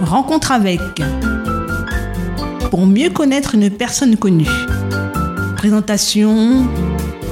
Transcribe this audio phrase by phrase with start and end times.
[0.00, 0.80] Rencontre avec.
[2.70, 4.48] Pour mieux connaître une personne connue.
[5.56, 6.66] Présentation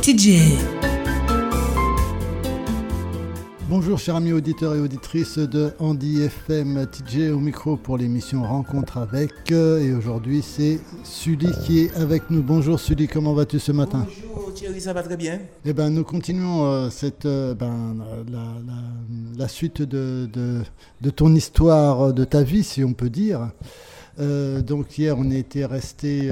[0.03, 0.78] TJ.
[3.69, 8.97] Bonjour chers amis auditeurs et auditrices de Andy FM TJ au micro pour l'émission Rencontre
[8.97, 12.43] avec et aujourd'hui c'est Sully qui est avec nous.
[12.43, 14.07] Bonjour Sully, comment vas-tu ce matin?
[14.35, 15.41] Bonjour Thierry, ça va très bien.
[15.67, 17.97] Eh ben nous continuons euh, cette euh, ben,
[18.33, 20.63] la, la- la suite de, de-
[21.03, 23.51] de ton histoire, de ta vie si on peut dire.
[24.19, 26.31] Euh, donc hier on était resté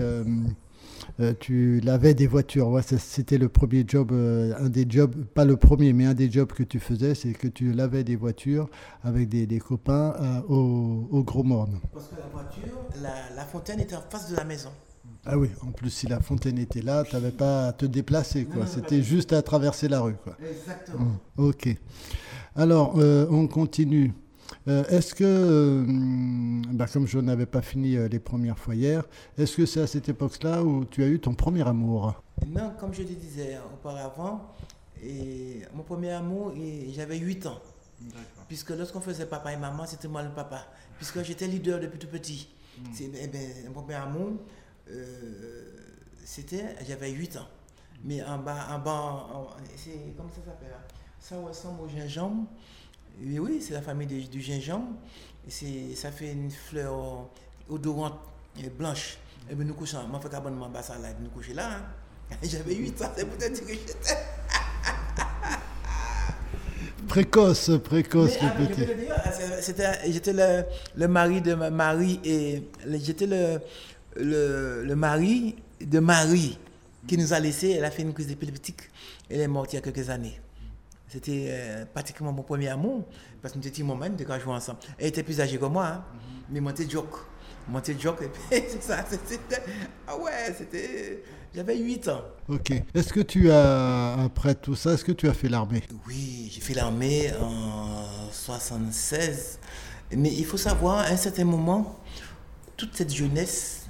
[1.20, 5.44] euh, tu lavais des voitures, ouais, c'était le premier job, euh, un des jobs, pas
[5.44, 8.68] le premier, mais un des jobs que tu faisais, c'est que tu lavais des voitures
[9.02, 11.80] avec des, des copains euh, au, au Gros Morne.
[11.92, 14.70] Parce que la voiture, la, la fontaine était en face de la maison.
[15.24, 18.44] Ah oui, en plus si la fontaine était là, tu n'avais pas à te déplacer,
[18.44, 18.66] quoi.
[18.66, 20.36] C'était juste à traverser la rue, quoi.
[20.40, 21.16] Exactement.
[21.36, 21.68] Ok.
[22.54, 24.12] Alors, euh, on continue.
[24.68, 25.84] Euh, est-ce que, euh,
[26.72, 29.04] bah, comme je n'avais pas fini euh, les premières fois hier,
[29.38, 32.22] est-ce que c'est à cette époque-là où tu as eu ton premier amour?
[32.46, 34.52] Non, comme je le disais auparavant,
[35.02, 37.58] et mon premier amour, et j'avais 8 ans.
[38.48, 40.66] Puisque lorsqu'on faisait papa et maman, c'était moi le papa.
[40.98, 42.48] Puisque j'étais leader depuis tout petit.
[42.92, 44.32] C'est- eh ben, mon premier amour,
[44.90, 45.72] euh,
[46.24, 47.46] c'était, j'avais 8 ans.
[48.04, 49.00] Mais en bas, en bas,
[49.34, 50.86] en- c'est, comment ça s'appelle là
[51.18, 52.44] Ça ressemble au gingembre.
[53.20, 54.88] Oui, oui, c'est la famille du, du gingembre.
[55.48, 57.28] C'est, ça fait une fleur
[57.68, 58.18] odorante
[58.62, 59.16] et blanche.
[59.50, 61.70] Et bien nous couchons, moi, je fais abonnement bas ça là, nous coucher là.
[61.72, 62.36] hein.
[62.42, 63.94] J'avais 8 ans, c'est peut-être que j'étais.
[67.08, 70.12] Précoce, précoce, Mais, le petit.
[70.12, 70.64] J'étais le,
[70.96, 72.62] le mari de ma- Marie et
[73.00, 73.60] j'étais le,
[74.16, 76.58] le, le mari de Marie
[77.06, 77.70] qui nous a laissés.
[77.70, 78.80] Elle a fait une crise d'épileptique.
[79.30, 80.38] Elle est morte il y a quelques années.
[81.08, 83.04] C'était euh, pratiquement mon premier amour
[83.40, 84.80] parce que nous étions moments de quand jouer ensemble.
[84.98, 86.04] Elle était plus âgée que moi, hein,
[86.50, 87.14] mais moi j'étais joke.
[87.68, 89.04] Moi j'étais joke et puis c'est ça.
[89.08, 89.60] C'était,
[90.06, 91.24] ah ouais, c'était.
[91.52, 92.20] J'avais 8 ans.
[92.48, 92.70] Ok.
[92.94, 95.82] Est-ce que tu as, après tout ça, est-ce que tu as fait l'armée?
[96.06, 99.58] Oui, j'ai fait l'armée en 76.
[100.12, 101.98] Mais il faut savoir, à un certain moment,
[102.76, 103.85] toute cette jeunesse,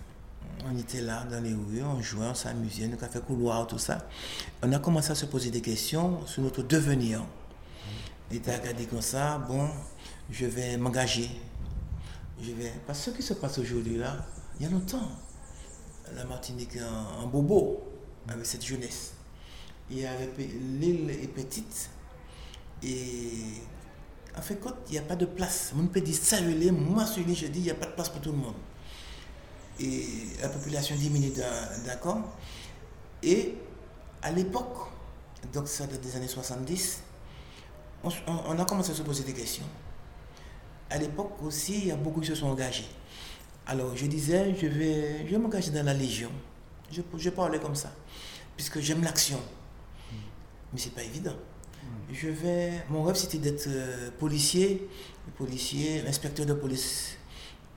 [0.71, 4.09] on était là dans les rues, on jouait, on s'amusait, nos cafés couloirs, tout ça.
[4.63, 7.25] On a commencé à se poser des questions sur notre devenir.
[8.31, 9.69] Et as regardé comme ça, bon,
[10.31, 11.31] je vais m'engager.
[12.43, 12.73] Je vais.
[12.87, 14.17] Parce que ce qui se passe aujourd'hui là,
[14.59, 15.09] il y a longtemps,
[16.15, 17.83] la Martinique en, en bobo,
[18.29, 19.13] avec cette jeunesse.
[19.91, 21.91] L'île est petite.
[22.83, 23.63] Et
[24.37, 27.23] en fait, quand il n'y a pas de place, on peut dire ça, moi, je
[27.23, 28.55] dis, il n'y a pas de place pour tout le monde.
[29.81, 30.07] Et
[30.41, 32.19] la population diminue, d'un- d'accord
[33.23, 33.55] Et
[34.23, 34.89] à l'époque,
[35.53, 37.03] donc ça date des années 70,
[38.05, 39.65] on, on- a commencé à se poser des questions.
[40.91, 42.87] À l'époque aussi, il y a beaucoup qui se sont engagés.
[43.67, 46.31] Alors, je disais, je vais, je vais m'engager dans la Légion.
[46.93, 47.93] Je, je parlais comme ça,
[48.57, 49.41] puisque j'aime l'action.
[50.73, 51.35] Mais c'est pas évident.
[52.13, 54.89] Je vais, mon rêve, c'était d'être euh, policier,
[55.37, 57.17] policier, inspecteur de police.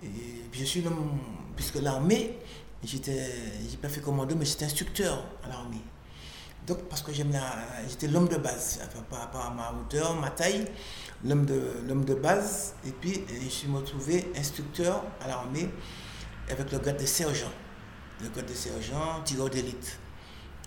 [0.03, 0.07] Et
[0.53, 1.19] je suis l'homme,
[1.55, 2.37] puisque l'armée,
[2.83, 3.31] j'étais,
[3.69, 5.81] j'ai pas fait commando, mais j'étais instructeur à l'armée.
[6.67, 7.55] Donc, parce que j'aime la,
[7.87, 8.79] j'étais l'homme de base,
[9.09, 10.65] par rapport à ma hauteur, ma taille,
[11.25, 12.75] l'homme de, l'homme de base.
[12.85, 15.69] Et puis, je suis retrouvé instructeur à l'armée
[16.49, 17.51] avec le grade de sergent.
[18.21, 19.97] Le grade de sergent, tireur d'élite.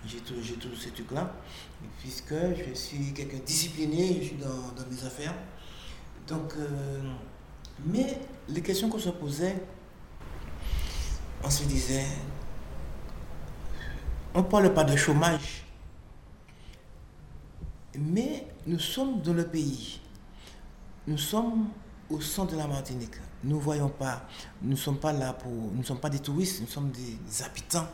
[0.07, 1.33] J'ai tout, j'ai tout ce truc-là.
[2.01, 5.35] Puisque je suis quelqu'un discipliné, je suis dans, dans mes affaires.
[6.27, 7.01] Donc, euh,
[7.87, 8.19] mais
[8.49, 9.57] les questions qu'on se posait,
[11.43, 12.07] on se disait,
[14.35, 15.65] on ne parle pas de chômage,
[17.99, 20.01] mais nous sommes dans le pays.
[21.07, 21.69] Nous sommes
[22.09, 23.17] au centre de la Martinique.
[23.45, 24.23] Nous ne voyons pas,
[24.63, 27.43] nous ne sommes pas là pour, nous ne sommes pas des touristes, nous sommes des
[27.43, 27.89] habitants.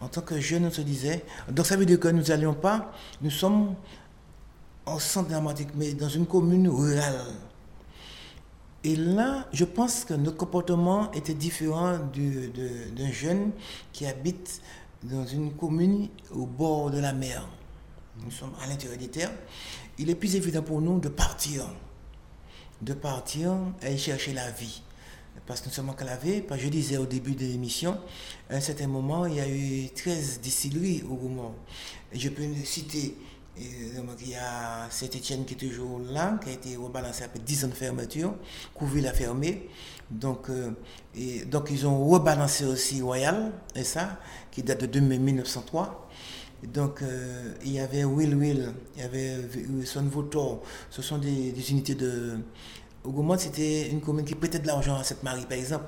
[0.00, 2.92] En tant que jeunes, on se disait, donc ça veut dire que nous n'allions pas,
[3.22, 3.76] nous sommes
[4.86, 7.24] au centre de la Martinique, mais dans une commune rurale.
[8.82, 13.52] Et là, je pense que notre comportement était différent d'un jeune
[13.92, 14.62] qui habite
[15.02, 17.46] dans une commune au bord de la mer.
[18.24, 19.32] Nous sommes à l'intérieur des terres.
[19.98, 21.66] Il est plus évident pour nous de partir.
[22.80, 24.82] De partir et chercher la vie.
[25.46, 26.46] Parce que nous sommes enclavés.
[26.56, 27.98] Je disais au début de l'émission,
[28.48, 31.54] à un certain moment, il y a eu 13 distilleries au Roumont.
[32.12, 33.16] Je peux citer
[33.96, 37.64] donc, il y a Saint-Etienne qui est toujours là, qui a été rebalancé après 10
[37.64, 38.34] ans de fermeture.
[38.74, 39.68] Couville a fermé.
[40.10, 40.70] Donc, euh,
[41.14, 44.18] et, donc ils ont rebalancé aussi Royal, et ça,
[44.50, 46.08] qui date de 2000 1903.
[46.62, 49.36] Et donc, euh, il y avait Will Will, il y avait
[49.70, 50.62] Wilson Votor.
[50.90, 52.38] Ce sont des, unités de,
[53.04, 55.86] Gaumont, c'était une commune qui prêtait de l'argent à cette Marie, par exemple.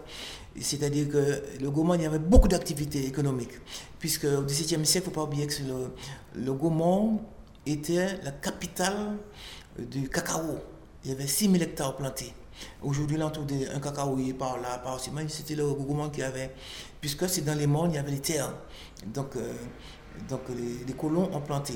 [0.58, 3.58] C'est-à-dire que le Gaumont, il y avait beaucoup d'activités économiques.
[3.98, 7.20] Puisque au XVIIe siècle, il ne faut pas oublier que le, le Gaumont
[7.66, 9.16] était la capitale
[9.78, 10.58] du cacao.
[11.04, 12.32] Il y avait 6000 hectares plantés.
[12.82, 16.54] Aujourd'hui, l'entour d'un cacao par là, par aussi, c'était le Gaumont qui avait.
[17.00, 18.54] Puisque c'est dans les mondes, il y avait les terres.
[19.06, 19.52] Donc, euh,
[20.28, 21.74] donc les, colons ont planté.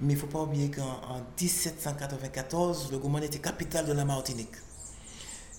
[0.00, 1.00] Mais il ne faut pas oublier qu'en
[1.40, 4.54] 1794, le Gaumont était capitale de la Martinique.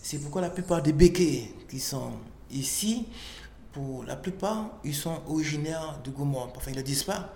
[0.01, 2.11] C'est pourquoi la plupart des béquets qui sont
[2.51, 3.07] ici,
[3.71, 6.49] pour la plupart, ils sont originaires du Gaumont.
[6.55, 7.33] Enfin, ils ne le disent pas.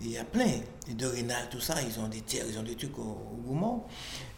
[0.00, 2.74] Il y a plein de Rénal, tout ça, ils ont des terres, ils ont des
[2.74, 3.82] trucs au, Gaumont.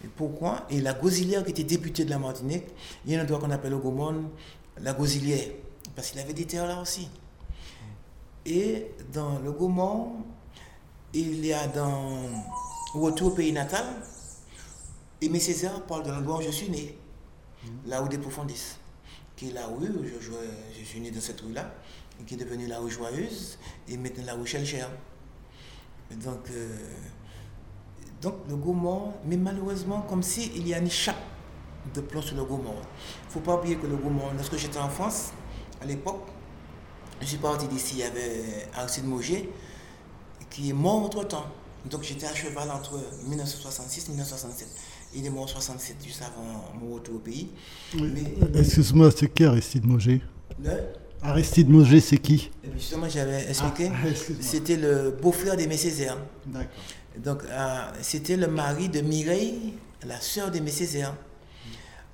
[0.04, 0.66] Et pourquoi?
[0.68, 2.64] Et la Gozilière qui était députée de la Martinique,
[3.06, 4.30] il y a un endroit qu'on appelle au Gaumont
[4.80, 5.48] la Gozilière,
[5.94, 7.08] parce qu'il avait des terres là aussi.
[8.44, 10.16] Et dans le Gaumont,
[11.12, 12.18] il y a dans
[12.94, 13.84] Retour au pays natal,
[15.20, 16.96] Aimé Césaire parle de l'endroit où je suis né
[17.86, 18.76] la rue des Profondis,
[19.36, 20.36] qui est la rue où je, jouais,
[20.78, 21.74] je suis né dans cette rue-là,
[22.20, 23.58] et qui est devenue la rue Joyeuse,
[23.88, 24.86] et maintenant la rue Chelcher.
[26.22, 26.76] Donc, euh,
[28.22, 31.16] donc le Gaumont, mais malheureusement, comme s'il il y a une chape
[31.94, 32.74] de plomb sur le Gaumont.
[32.74, 35.32] Il ne faut pas oublier que le Gaumont, lorsque j'étais en France,
[35.82, 36.26] à l'époque,
[37.20, 39.50] je suis parti d'ici, il y avait Aristide Mauger,
[40.50, 41.46] qui est mort entre-temps.
[41.90, 44.68] Donc j'étais à cheval entre 1966 et 1967.
[45.14, 47.50] Il est mort en 67, juste avant mon retour au pays.
[48.54, 50.22] Excuse-moi, c'est qui Aristide Moger
[51.24, 53.90] Aristide Moger, c'est qui Justement, j'avais expliqué.
[53.90, 54.08] Ah,
[54.40, 56.18] c'était le beau-frère d'Aimé Césaire.
[56.46, 56.70] D'accord.
[57.16, 59.74] Donc, euh, c'était le mari de Mireille,
[60.06, 61.14] la sœur d'Aimé Césaire.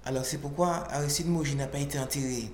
[0.05, 2.51] Alors, c'est pourquoi Aristide Moger n'a pas été enterré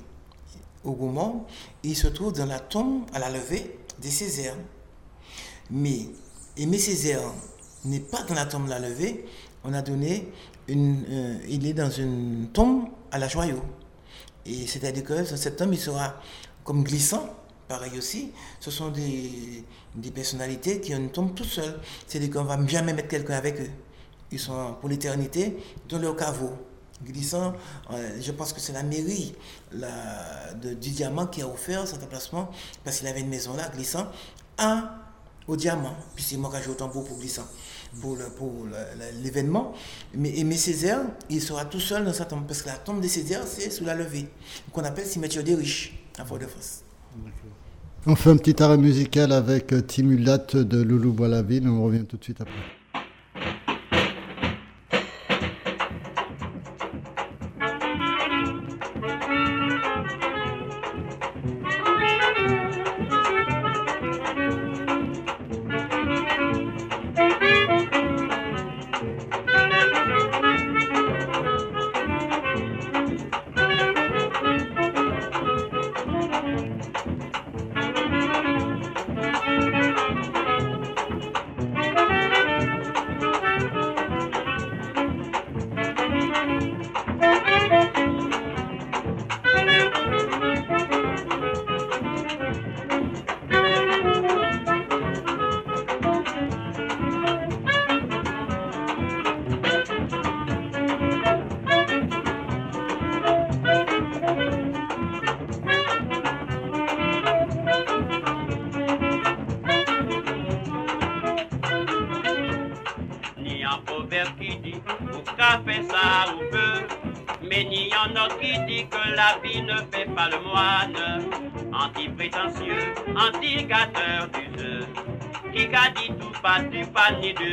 [0.83, 1.45] au Gaumont.
[1.83, 4.57] Il se trouve dans la tombe à la levée des Césaires.
[5.71, 6.09] Mais
[6.57, 7.21] Aimé Césaire
[7.85, 9.27] n'est pas dans la tombe de la levée,
[9.63, 10.29] on a donné
[10.69, 11.05] une.
[11.11, 13.63] Euh, il est dans une tombe à la joyau.
[14.47, 16.21] Et c'est-à-dire que cette tombe, il sera
[16.67, 17.35] comme glissant,
[17.69, 18.33] pareil aussi.
[18.61, 19.65] Ce sont des,
[20.15, 21.81] personnalités qui ont une tombe tout seul.
[22.07, 23.71] C'est-à-dire qu'on ne va jamais mettre quelqu'un avec eux.
[24.33, 25.57] Ils sont pour l'éternité
[25.89, 26.53] dans leur caveau.
[27.05, 27.55] Glissant,
[27.93, 29.35] euh, je pense que c'est la mairie
[29.73, 32.51] du diamant qui a offert cet emplacement
[32.85, 34.07] parce qu'il avait une maison là, glissant,
[34.59, 34.97] à,
[35.47, 35.95] au diamant.
[36.15, 37.47] Puis c'est moi qui ai joué au tambour pour glissant
[38.01, 38.67] pour,
[39.23, 39.73] l'événement.
[40.15, 43.43] Mais Césaire, il sera tout seul dans sa tombe, parce que la tombe de Césaire,
[43.47, 44.29] c'est sous la levée,
[44.73, 45.99] qu'on appelle cimetière des riches,
[48.07, 52.25] On fait un petit arrêt musical avec Timulat de Loulou Boilaville, on revient tout de
[52.25, 52.76] suite après.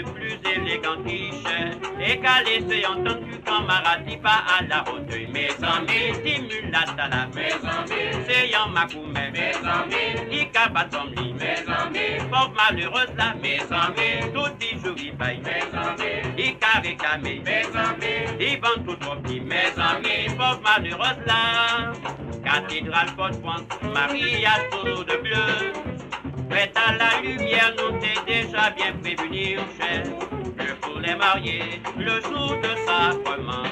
[0.03, 1.43] Plus élégant quiche
[2.00, 5.19] et qu'à laisser entendu camarade pas à la hauteur.
[5.33, 11.72] Mes amis, stimulate à la mes amis, c'est Yan Makoumé, mes amis, Ika Tomli, mes
[11.72, 17.77] amis, pauvre malheureuse là, mes amis, tout dit jouri bail, mes amis, Ika réclamé, mes
[17.77, 21.93] amis, Ivan tout rempli, mes amis, pauvre malheureuse là,
[22.43, 24.60] cathédrale Fort-France, Marie à
[25.03, 25.93] de bleu.
[26.53, 30.03] Prête à la lumière, nous t'es déjà bien prévenir, cher.
[30.55, 33.63] Que pour les mariés, le jour de sacrement,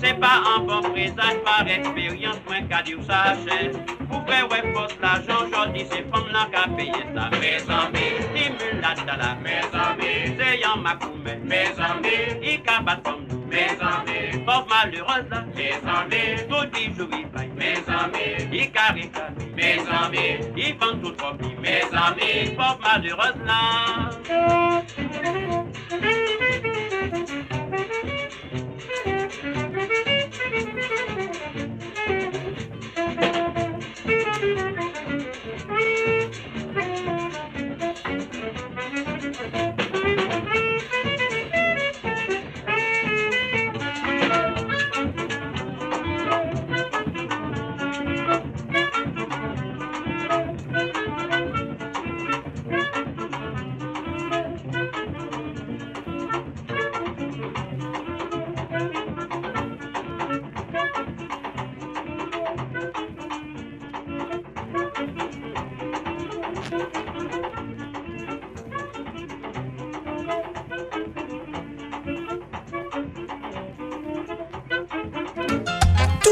[0.00, 3.72] c'est pas un bon présage par expérience, moins qu'à dire ça, cher.
[4.08, 7.30] Pour faire ouais, force l'argent, aujourd'hui, c'est femmes là qu'à payer ça.
[7.40, 9.36] Mes amis, stimule la tala.
[9.42, 11.36] Mes amis, c'est Yan Makoumé.
[11.44, 13.38] Mes amis, il cabat comme nous.
[13.46, 15.44] Mes amis, pauvre malheureuse là.
[15.56, 17.26] Mes amis, tout dit jour il
[17.56, 19.10] Mes amis, il carré
[19.56, 23.56] Mes amis, il vend tout trop Mes amis, pauvre malheureuse là.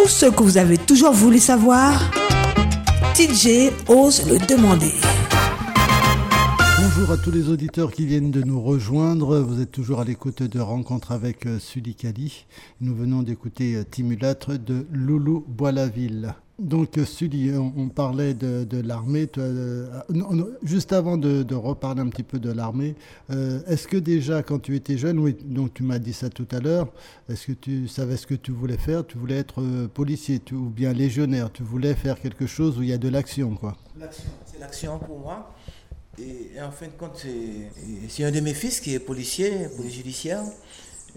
[0.06, 2.00] Tout ce que vous avez toujours voulu savoir,
[3.14, 4.94] TJ ose le demander.
[6.98, 9.38] Bonjour à tous les auditeurs qui viennent de nous rejoindre.
[9.40, 12.46] Vous êtes toujours à l'écoute de Rencontre avec euh, Sully Kali.
[12.80, 16.34] Nous venons d'écouter euh, Timulâtre de Loulou Boislaville.
[16.58, 19.28] Donc, euh, Sully, on, parlait de, l'armée.
[20.62, 22.94] juste avant de, reparler un petit peu de l'armée,
[23.28, 26.60] est-ce que déjà, quand tu étais jeune, oui, donc tu m'as dit ça tout à
[26.60, 26.88] l'heure,
[27.28, 29.06] est-ce que tu savais ce que tu voulais faire?
[29.06, 31.52] Tu voulais être policier ou bien légionnaire?
[31.52, 33.76] Tu voulais faire quelque chose où il y a de l'action, quoi?
[33.98, 35.52] L'action, c'est l'action pour moi.
[36.18, 37.24] Et, en fin de compte,
[38.08, 40.42] c'est un de mes fils qui est policier, policier judiciaire.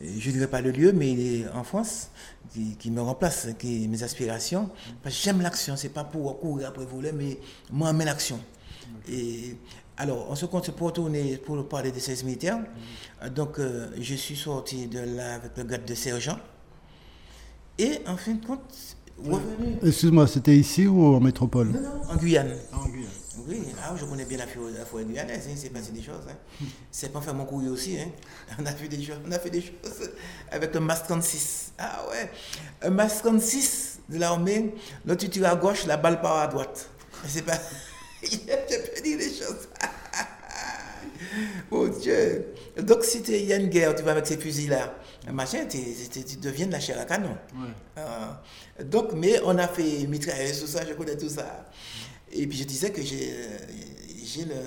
[0.02, 2.10] Je ne dirais pas le lieu, mais il est en France,
[2.80, 4.70] qui, me remplace, qui mes aspirations.
[5.04, 7.38] Parce que j'aime l'action, c'est pas pour courir après voler, mais
[7.72, 8.40] moi, j'aime l'action.
[9.10, 9.56] Et
[9.98, 12.60] alors, on se compte pour retourner pour parler des 16 militaires.
[13.36, 16.40] Donc, euh, je suis sorti de là avec le grade de sergent.
[17.78, 19.78] Et en fin de compte, revenu.
[19.84, 21.70] Excuse-moi, c'était ici ou en métropole?
[21.70, 22.56] Non, non, en Guyane.
[22.74, 23.10] En Guyane.
[23.48, 26.26] Oui, ah, je connais bien la forêt guyanaise, hein, c'est passé des choses.
[26.30, 26.66] Hein.
[26.92, 27.98] C'est pas fait mon courrier aussi.
[28.00, 28.10] Hein.
[28.60, 30.10] On, a fait des choses, on a fait des choses
[30.52, 31.74] avec un MAS 36.
[31.78, 32.32] Ah ouais,
[32.82, 34.74] un MAS 36 de l'armée,
[35.06, 36.90] là tu tires à gauche, la balle part à droite.
[37.28, 37.60] C'est pas.
[38.24, 39.68] je peux dire des choses.
[41.72, 42.54] oh Dieu.
[42.82, 44.96] Donc si il y a une guerre, tu vas avec ces fusils-là,
[45.32, 47.38] machin, tu deviens de la chair à canon.
[47.96, 48.42] Ah.
[48.84, 51.66] donc, mais on a fait mitrailleuse, tout ça, je connais tout ça.
[52.32, 53.34] Et puis je disais que j'ai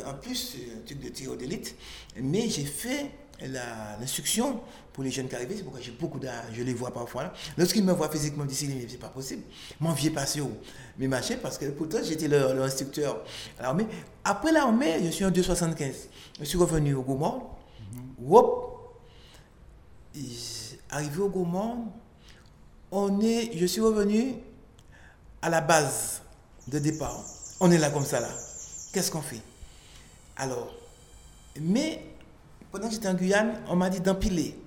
[0.07, 1.77] en plus un truc de tir d'élite,
[2.17, 3.11] mais j'ai fait
[4.01, 4.61] l'instruction
[4.93, 7.33] pour les jeunes qui arrivent, c'est pourquoi j'ai beaucoup d'âge, je les vois parfois là.
[7.57, 9.43] Lorsqu'ils me voient physiquement, ils disent c'est pas possible.
[9.81, 10.53] Mon vieux passé où?
[10.99, 13.25] Mais machin, parce que pourtant j'étais leur, instructeur
[13.59, 13.87] à l'armée.
[14.25, 16.09] Après l'armée, je suis en 275.
[16.39, 17.49] Je suis revenu au Gaumont.
[20.91, 21.87] Arrivé au Gaumont,
[22.91, 24.35] on est, je suis revenu
[25.41, 26.23] à la base
[26.69, 27.25] de départ.
[27.65, 28.29] On est là comme ça, là.
[28.93, 29.41] Qu'est-ce qu'on fait?
[30.37, 30.75] Alors,
[31.61, 32.05] mais
[32.73, 34.59] pendant que j'étais en Guyane, on m'a dit d'empiler.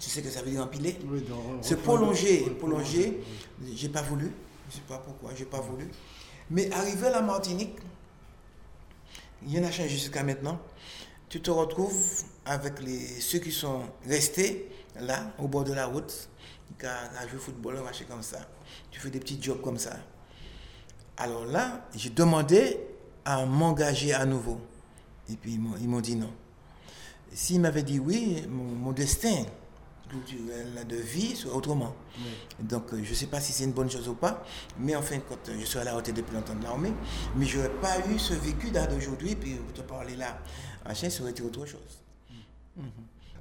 [0.00, 1.22] Tu sais que ça veut dire empiler oui,
[1.60, 3.20] Se prolonger, prolonger.
[3.74, 4.32] J'ai pas voulu.
[4.70, 5.86] Je sais pas pourquoi, j'ai pas voulu.
[6.50, 7.76] Mais arrivé à la Martinique,
[9.42, 10.58] il y en a changé jusqu'à maintenant.
[11.28, 16.30] Tu te retrouves avec les, ceux qui sont restés là, au bord de la route,
[16.78, 18.38] qui ont joué au football, marché comme ça.
[18.90, 19.98] Tu fais des petits jobs comme ça.
[21.16, 22.78] Alors là, j'ai demandé
[23.24, 24.60] à m'engager à nouveau.
[25.30, 26.30] Et puis ils m'ont dit non.
[27.32, 29.44] S'ils m'avaient dit oui, mon, destin
[30.12, 31.94] de vie serait autrement.
[32.60, 34.44] Donc euh, je ne sais pas si c'est une bonne chose ou pas,
[34.78, 36.92] mais enfin, quand je suis à la retraite depuis longtemps de l'armée,
[37.34, 40.38] mais je n'aurais pas eu ce vécu d'aujourd'hui, puis te parler là,
[40.92, 42.04] ça aurait été autre chose.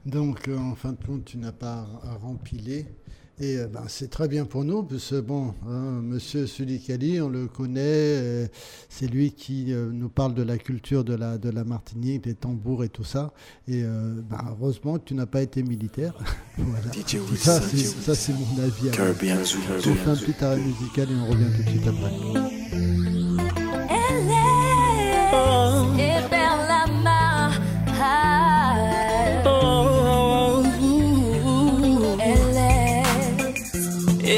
[0.05, 1.85] Donc, euh, en fin de compte, tu n'as pas
[2.21, 2.87] rempilé
[3.43, 7.29] et euh, ben, c'est très bien pour nous, parce que bon, hein, Monsieur Sulikali, on
[7.29, 8.47] le connaît, euh,
[8.89, 12.35] c'est lui qui euh, nous parle de la culture de la, de la Martinique, des
[12.35, 13.33] tambours et tout ça.
[13.67, 16.13] Et ben, heureusement que tu n'as pas été militaire.
[16.57, 16.91] voilà.
[17.38, 18.89] Ça, c'est mon avis.
[18.89, 23.62] On fait un petit arrêt musical et on revient tout de suite après.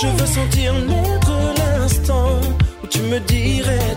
[0.00, 2.40] Je veux sentir naître l'instant
[2.84, 3.96] où tu me dirais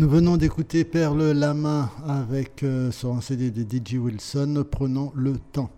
[0.00, 5.12] Nous venons d'écouter Perle la main avec euh, sur un CD de DJ Wilson, Prenons
[5.14, 5.68] le temps.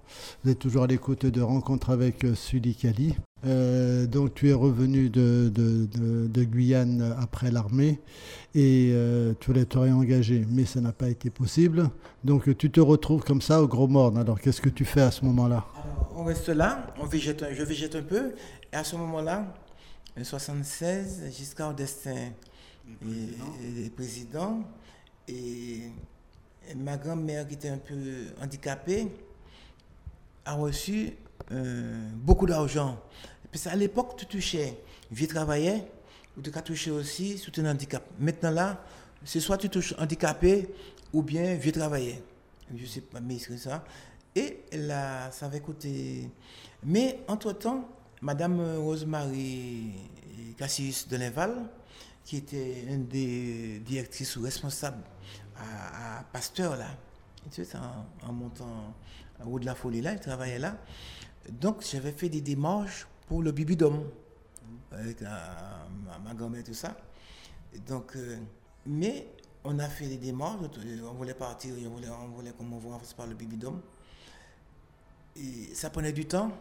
[0.45, 3.17] Vous êtes toujours à l'écoute de Rencontre avec euh, Sully Kali.
[3.45, 5.51] Euh, donc tu es revenu de,
[6.45, 7.99] Guyane après l'armée
[8.55, 11.91] et euh, tu voulais te réengager, mais ça n'a pas été possible.
[12.23, 14.19] Donc tu te retrouves comme ça au Gros Morne.
[14.19, 15.67] Alors qu'est-ce que tu fais à ce moment-là?
[16.15, 18.35] On reste là, on végète, je végète un peu,
[18.73, 19.53] et à ce moment-là,
[20.17, 22.31] en 76, Giscard d'Estaing
[23.07, 24.63] est président,
[25.29, 25.83] et,
[26.69, 29.09] et ma grand-mère qui était un peu handicapée
[30.45, 31.13] a reçu
[31.51, 32.99] euh, beaucoup d'argent.
[33.51, 34.79] Parce qu'à l'époque, tu touchais,
[35.11, 35.87] vieux travaillais,
[36.37, 38.03] ou tu as touché aussi sous ton handicap.
[38.19, 38.85] Maintenant là,
[39.25, 40.69] c'est soit tu touches handicapé
[41.13, 42.23] ou bien vieux travaillais.
[42.75, 43.85] Je sais pas, mais c'est ça.
[44.35, 46.29] Et là, ça avait coûté.
[46.83, 47.87] Mais entre-temps,
[48.23, 49.93] Madame Rosemary
[50.57, 51.69] Cassius de Neval,
[52.25, 55.03] qui était une des directrices ou responsables
[55.57, 56.89] à, Pasteur, là,
[57.51, 57.77] tu sais,
[58.27, 58.95] en, montant
[59.41, 60.77] à haut de la folie, là, elle travaillait là.
[61.51, 64.09] Donc, j'avais fait des démarches pour le bibidome,
[64.93, 66.97] avec ma, grand-mère tout ça.
[67.87, 68.39] Donc, euh,
[68.87, 69.29] mais
[69.65, 70.59] on a fait des démarches,
[71.05, 72.65] on voulait partir, on voulait, on voulait qu'on
[73.17, 73.81] par le bibidome.
[75.37, 76.53] Et ça prenait du temps.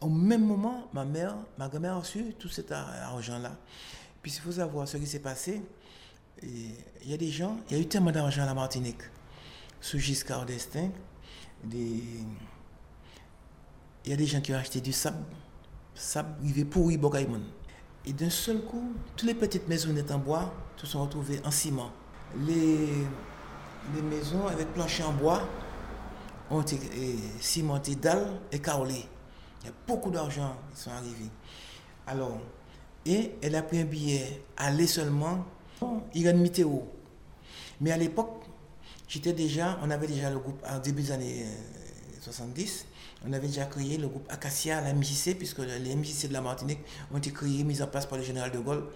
[0.00, 3.56] Au même moment, ma mère, ma grand-mère a reçu tout cet ar- argent-là.
[4.26, 5.62] Puis il faut savoir ce qui s'est passé.
[6.42, 9.02] Il y a des gens, il y a eu tellement d'argent à la Martinique,
[9.80, 10.90] sous Giscard d'Estaing.
[11.62, 12.02] Des...
[14.04, 15.22] Il y a des gens qui ont acheté du sable,
[15.94, 17.40] sable, est pourri, Bocaïmon.
[18.04, 21.92] Et d'un seul coup, toutes les petites maisonnettes en bois se sont retrouvées en ciment.
[22.36, 22.88] Les,
[23.94, 25.48] les maisons avec plancher en bois
[26.50, 26.80] ont été
[27.38, 29.06] cimentées dalles et carrelées.
[29.62, 31.30] Il y a beaucoup d'argent qui sont arrivés.
[32.08, 32.40] Alors,
[33.06, 35.44] et elle a pris un billet aller seulement,
[36.14, 36.86] Irène Mitterrand.
[37.80, 38.44] Mais à l'époque,
[39.08, 42.86] j'étais déjà, on avait déjà le groupe, en début des années euh, 70,
[43.26, 46.80] on avait déjà créé le groupe Acacia la MJC, puisque les MJC de la Martinique
[47.12, 48.86] ont été créés, mis en place par le général de Gaulle.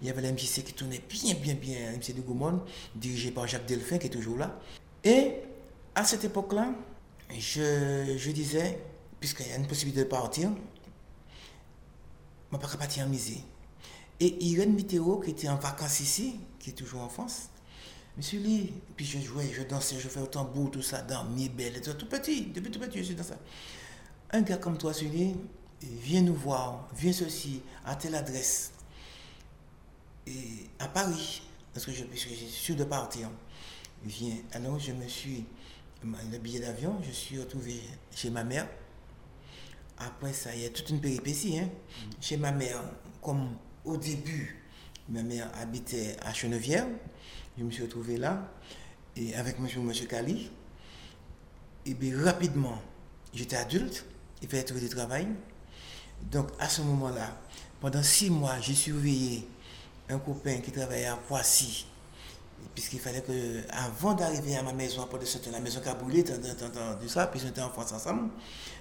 [0.00, 2.62] Il y avait la MJC qui tournait bien, bien, bien, la MJC de Gaumont,
[2.96, 4.58] dirigée par Jacques Delphin, qui est toujours là.
[5.04, 5.34] Et
[5.94, 6.74] à cette époque-là,
[7.38, 8.80] je, je disais,
[9.20, 10.50] puisqu'il y a une possibilité de partir,
[12.50, 13.44] je ne vais pas partir en musée.
[14.22, 17.48] Et Irène Mitterrand, qui était en vacances ici, qui est toujours en France,
[18.16, 21.48] Monsieur Lee, puis je jouais, je dansais, je faisais au tambour, tout ça, dans mi
[21.48, 23.36] belle, tout, tout petit, depuis tout petit, je suis dans ça.
[24.30, 25.34] Un gars comme toi, Sully,
[25.82, 28.70] viens nous voir, viens ceci, à telle adresse.
[30.28, 31.42] Et à Paris,
[31.74, 33.28] parce que je, parce que je suis sûr de partir.
[34.04, 34.36] Viens.
[34.52, 35.44] Alors je me suis,
[36.04, 37.80] le billet d'avion, je suis retrouvé
[38.14, 38.68] chez ma mère.
[39.98, 41.58] Après ça, il y a toute une péripétie.
[41.58, 41.68] Hein?
[42.20, 42.80] Chez ma mère,
[43.20, 44.62] comme au début,
[45.08, 46.86] ma mère habitait à Chenevière.
[47.58, 48.50] Je me suis retrouvé là,
[49.16, 50.50] et avec monsieur, monsieur Kali.
[51.84, 52.80] Et bien rapidement,
[53.34, 54.04] j'étais adulte,
[54.40, 55.26] il fallait trouver du travail.
[56.30, 57.36] Donc à ce moment-là,
[57.80, 59.46] pendant six mois, j'ai surveillé
[60.08, 61.86] un copain qui travaillait à Poissy.
[62.74, 66.24] Puisqu'il fallait que, avant d'arriver à ma maison, après de la maison qui a brûlé,
[66.30, 68.30] entendu ça, puis on était en France ensemble.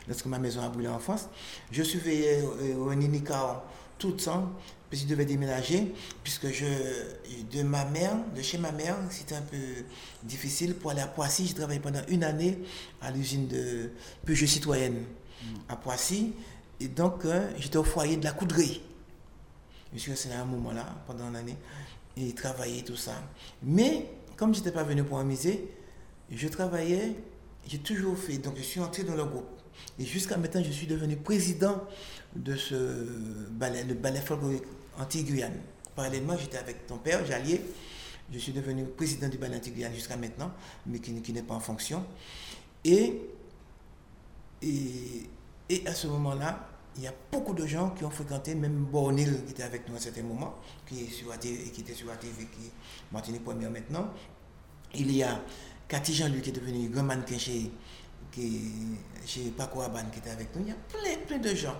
[0.08, 1.28] Lorsque ma maison a brûlé en France,
[1.72, 3.64] je surveillais euh, au Ninicao
[4.02, 4.52] tout le temps,
[4.92, 6.66] je déménager, puisque je,
[7.56, 9.58] de ma mère, de chez ma mère, c'était un peu
[10.24, 11.46] difficile pour aller à Poissy.
[11.46, 12.58] J'ai travaillé pendant une année
[13.00, 13.92] à l'usine de
[14.26, 15.06] Peugeot Citoyenne
[15.70, 16.34] à Poissy.
[16.80, 18.82] Et donc, euh, j'étais au foyer de la coudrerie.
[19.94, 21.58] Je suis resté à un moment-là, pendant une année,
[22.18, 23.14] et travaillé, tout ça.
[23.62, 25.70] Mais, comme je n'étais pas venu pour amuser,
[26.32, 27.16] je travaillais,
[27.68, 28.40] j'ai toujours fait.
[28.40, 29.62] Donc, je suis entré dans le groupe.
[30.00, 31.84] Et jusqu'à maintenant, je suis devenu président
[32.36, 32.76] de ce
[33.52, 34.64] ballet, le ballet folklorique
[35.00, 35.60] anti-Guyane.
[35.96, 37.62] Parallèlement, j'étais avec ton père, Jallier.
[38.32, 40.52] Je suis devenu président du ballet anti-Guyane jusqu'à maintenant,
[40.86, 42.06] mais qui, qui n'est pas en fonction.
[42.86, 43.20] Et
[44.62, 46.68] et, à ce moment-là,
[46.98, 49.96] il y a beaucoup de gens qui ont fréquenté, même Bornil qui était avec nous
[49.96, 52.72] à un certain moment, qui, est sur ATV, qui était sur ATV, qui est
[53.12, 54.10] Martinique Première maintenant.
[54.94, 55.42] Il y a
[55.88, 57.72] Cathy Jean-Luc qui est devenu grand mannequin chez,
[59.26, 60.64] chez Paco Rabanne qui était avec nous.
[60.64, 61.78] Il y a plein, plein de gens.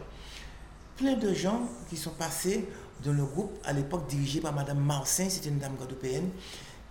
[1.02, 2.70] Plein de gens qui sont passés
[3.04, 6.30] dans le groupe à l'époque dirigé par Madame Marcin, c'était une dame guadeloupéenne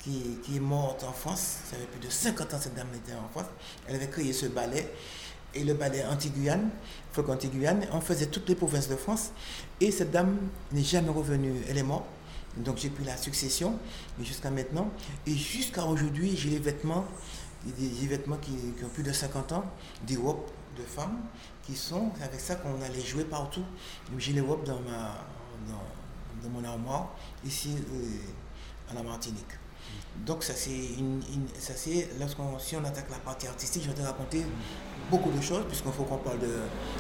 [0.01, 1.59] qui, est morte en France.
[1.70, 3.49] Ça fait plus de 50 ans cette dame était en France.
[3.87, 4.92] Elle avait créé ce ballet
[5.55, 6.70] et le ballet anti-Guyane,
[7.12, 7.29] folk.
[7.92, 9.31] On faisait toutes les provinces de France
[9.81, 10.37] et cette dame
[10.73, 11.55] n'est jamais revenue.
[11.68, 12.07] Elle est morte.
[12.57, 13.79] Donc j'ai pris la succession
[14.20, 14.90] jusqu'à maintenant.
[15.25, 17.05] Et jusqu'à aujourd'hui, j'ai les vêtements,
[17.64, 19.64] des, vêtements qui, ont plus de 50 ans,
[20.05, 20.42] des robes
[20.81, 21.21] de femmes
[21.64, 23.64] qui sont avec ça qu'on allait jouer partout.
[24.19, 25.25] J'ai les robes dans, ma,
[25.69, 27.11] dans, dans mon armoire
[27.45, 29.55] ici euh, à la Martinique.
[30.27, 33.88] Donc ça c'est une, une- ça c'est lorsqu'on si on attaque la partie artistique, je
[33.88, 34.45] vais te raconter
[35.11, 36.55] beaucoup de choses puisqu'il faut qu'on parle de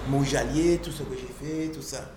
[0.08, 2.10] mon Jallier, tout ce que j'ai fait, tout ça.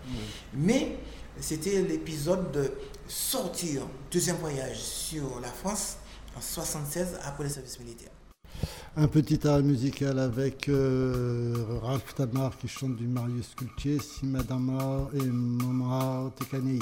[0.53, 0.97] Mais
[1.39, 2.71] c'était l'épisode de
[3.07, 5.97] sortir deuxième voyage sur la France
[6.37, 8.09] en 76 après le service militaire.
[8.95, 14.77] Un petit arrêt musical avec euh, Ralph Tamar qui chante du Marius Cultier, Si Madame
[15.15, 16.79] et Maman Tekaneye.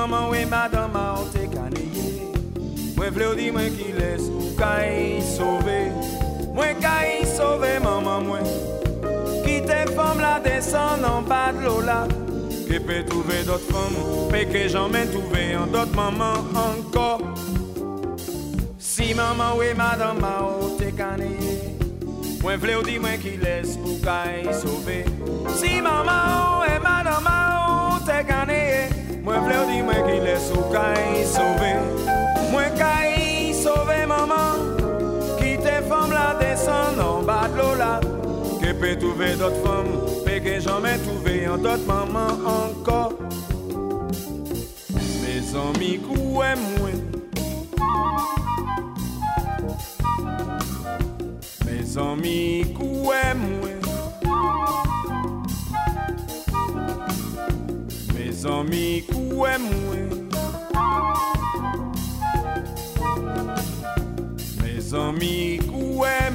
[0.00, 2.32] Maman ou madame ma ou te kaneye
[2.96, 5.92] Mwen vle ou di mwen ki les ou ka yi sove
[6.56, 8.46] Mwen ka yi sove maman mwen
[9.92, 12.06] fom la desan an de l'eau la
[12.68, 13.92] Ke pe trouve dot fom
[14.30, 17.20] Pe ke jamais trouve an dot maman ankor
[18.78, 21.76] Si maman ou madame ma ou te kaneye
[22.40, 24.24] Mwen vle ou di mwen ki les pou ka
[25.60, 28.24] Si maman ou e madame ma ou te
[29.24, 31.72] Mwen vle ou di mwen ki les ou ka yi sove.
[32.52, 34.64] Mwen ka yi sove maman
[35.36, 37.92] Ki te fom la desan nan bat lo la.
[38.62, 39.92] Ke pe touve dot fom
[40.24, 43.16] Pe ke jamais touve an dot maman ankor
[45.20, 47.00] Me zanmi kou e mwen.
[51.70, 53.59] Mes amis kouè mwen
[58.40, 60.06] Mes amis kouè mwen
[64.62, 66.30] Mes amis mwen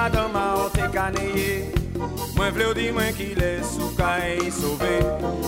[0.00, 1.72] madame a ont caneye
[2.36, 4.94] Mwen vle ou di mwen ki le sou ka e sove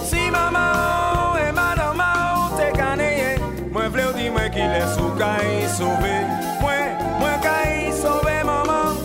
[0.05, 2.11] Si maman et madame a
[2.43, 3.39] ont caneye
[3.73, 6.13] Mwen vle ou di mwen ki le sou ka e sove
[6.61, 9.01] Mwen, mwen ka e sove maman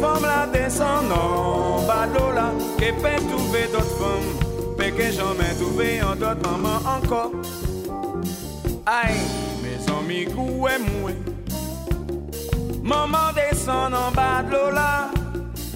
[0.00, 4.30] fom la nan bado la Ke pe touve dot fom
[4.76, 7.24] Pe ke jamais touve an dot maman anko
[8.86, 9.16] Ay,
[9.62, 11.30] me zami kouwe mwen
[12.90, 14.90] Maman desan an ba dlo la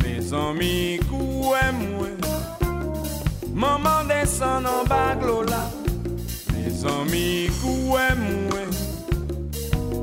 [0.02, 2.18] Me zanmi kou e mwen
[3.54, 5.62] Maman desan an ba dlo la
[6.50, 7.26] Me zanmi
[7.60, 8.70] kou e mwen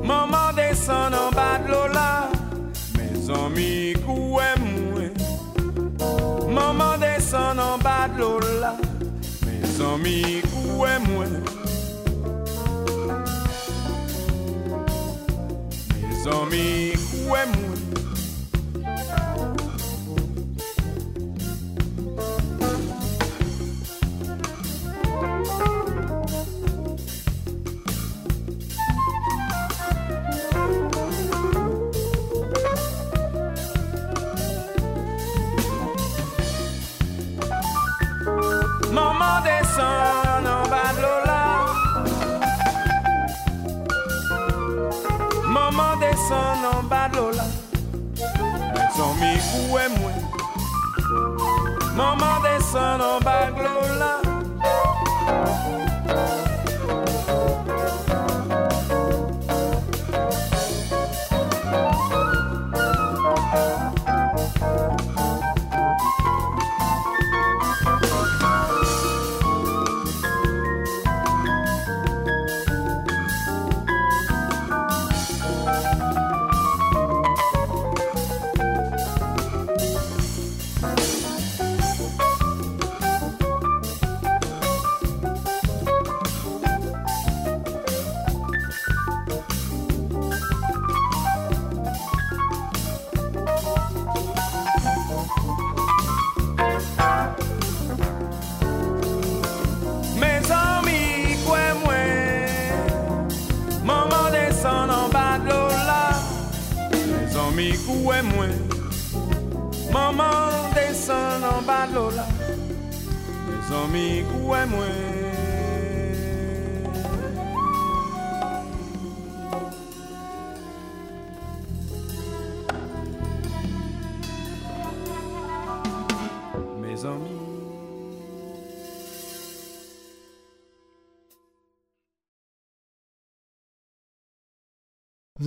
[0.08, 2.08] Maman desan an ba dlo la
[2.96, 5.12] Me zanmi kou e mwen
[6.56, 8.72] Maman desan an ba dlo la
[9.44, 11.52] Me zanmi kou e mwen
[16.22, 17.01] Zombie
[17.34, 17.61] amis
[49.02, 50.20] San mi ou e mwen
[51.96, 54.11] Maman desen an bag lola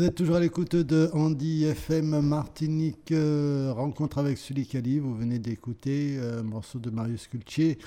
[0.06, 5.00] êtes toujours à l'écoute de Andy FM Martinique, euh, rencontre avec Sully Kali.
[5.00, 7.80] Vous venez d'écouter euh, un morceau de Marius Cultier,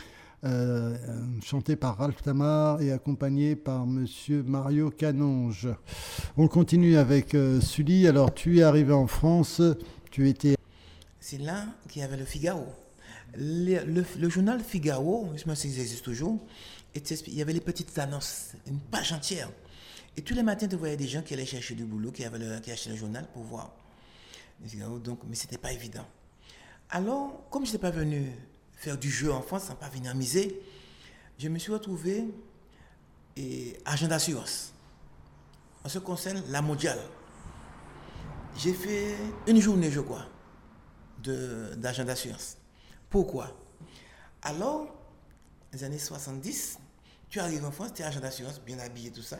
[0.42, 0.96] euh,
[1.44, 5.68] chanté par Ralph Tamar et accompagné par Monsieur Mario Canonge.
[6.36, 8.08] On continue avec Sully.
[8.08, 9.62] Alors, tu es arrivé en France,
[10.10, 10.56] tu étais
[11.20, 12.66] C'est là qu'il y avait le Figaro.
[13.36, 16.40] Le, journal Figaro, je ne sais toujours,
[16.96, 19.50] il y avait les petites annonces, une page entière.
[20.18, 22.60] Et tous les matins, tu voyais des gens qui allaient chercher du boulot, qui, avaient
[22.60, 23.72] qui achetaient le journal pour voir
[24.66, 24.98] Figaro.
[24.98, 26.04] Donc, mais ce n'était pas évident.
[26.90, 28.32] Alors, comme je n'étais pas venu
[28.72, 30.60] faire du jeu en France, sans pas venir miser,
[31.38, 32.24] je me suis retrouvé
[33.36, 34.72] et, agent d'assurance.
[35.84, 36.98] En ce qui concerne la mondiale,
[38.56, 39.14] j'ai fait
[39.46, 40.26] une journée, je crois
[41.22, 42.56] d'agent d'assurance.
[43.08, 43.56] Pourquoi?
[44.42, 44.88] Alors,
[45.72, 46.76] les années 70,
[47.28, 49.38] tu arrives en France, tu es agent d'assurance, bien habillé, tout ça.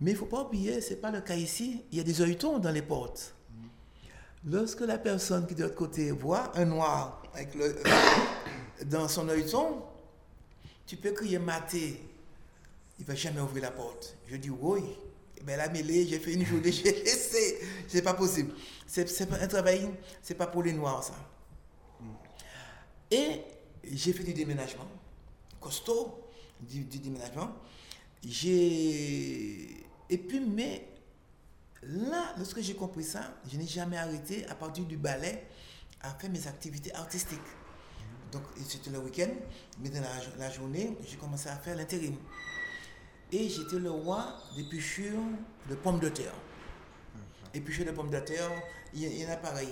[0.00, 2.04] Mais il ne faut pas oublier, ce n'est pas le cas ici, il y a
[2.04, 3.34] des œilletons dans les portes.
[4.44, 7.82] Lorsque la personne qui est de l'autre côté voit un noir avec le,
[8.84, 9.82] dans son œilleton,
[10.86, 12.00] tu peux crier maté,
[12.98, 14.16] il ne va jamais ouvrir la porte.
[14.28, 14.82] Je dis oui.
[15.38, 17.58] Eh ben, la mêlée, j'ai fait une journée, j'ai laissé.
[17.88, 18.52] C'est pas possible.
[18.86, 19.90] C'est un travail,
[20.22, 21.14] c'est pas pour les noirs, ça.
[23.10, 23.40] Et
[23.84, 24.88] j'ai fait du déménagement,
[25.60, 26.28] costaud,
[26.60, 27.52] du, du déménagement.
[28.24, 29.85] J'ai.
[30.10, 30.88] Et puis, mais
[31.82, 35.46] là, lorsque j'ai compris ça, je n'ai jamais arrêté à partir du ballet
[36.02, 37.38] à faire mes activités artistiques.
[38.32, 39.30] Donc, et c'était le week-end,
[39.80, 42.16] mais dans la, jo- la journée, j'ai commencé à faire l'intérim.
[43.32, 45.20] Et j'étais le roi des pichures
[45.68, 46.34] de pommes de terre.
[47.54, 48.50] Épluchures de pommes de terre,
[48.94, 49.68] il y, en a pareil.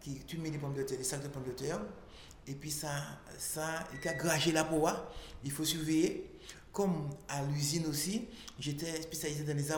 [0.00, 1.80] Qui, tu mets des pommes de terre, des sacs de pommes de terre,
[2.46, 2.90] Et puis ça,
[3.38, 5.10] ça, il a gragé la poire,
[5.42, 6.30] il faut surveiller.
[6.74, 8.26] Comme à l'usine aussi,
[8.58, 9.70] j'étais spécialisé dans les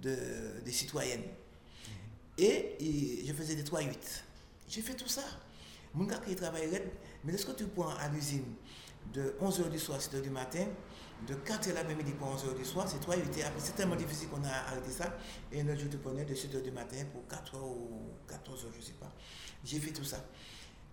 [0.00, 1.24] de, des citoyennes.
[2.38, 3.94] Et, et je faisais des 3-8.
[4.66, 5.22] J'ai fait tout ça.
[5.92, 6.70] Mon gars qui travaille
[7.22, 8.44] mais lorsque tu prends à l'usine
[9.12, 10.66] de 11h du soir à 7h du matin,
[11.26, 14.28] de 4h l'après-midi pour 11h du soir, c'est 3 8 et après, c'est tellement difficile
[14.28, 15.18] qu'on a arrêté ça.
[15.52, 18.78] Et un autre jour, tu prenais de 7h du matin pour 4h ou 14h, je
[18.78, 19.12] ne sais pas.
[19.64, 20.24] J'ai fait tout ça.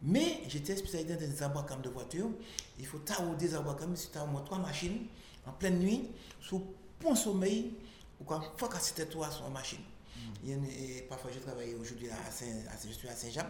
[0.02, 1.20] Mais j'étais spécialisé dans
[1.60, 2.30] des cam de voiture.
[2.80, 5.08] Il faut tarauder des arbres à cam, c'est au moins trois machines
[5.46, 6.10] en pleine nuit,
[6.42, 6.64] sous
[7.02, 7.74] bon sommeil,
[8.20, 9.80] ou quand faut que c'était toi sur machine.
[10.46, 13.46] Et parfois, je travaille aujourd'hui à Saint, à Saint- je suis à Saint-Jean,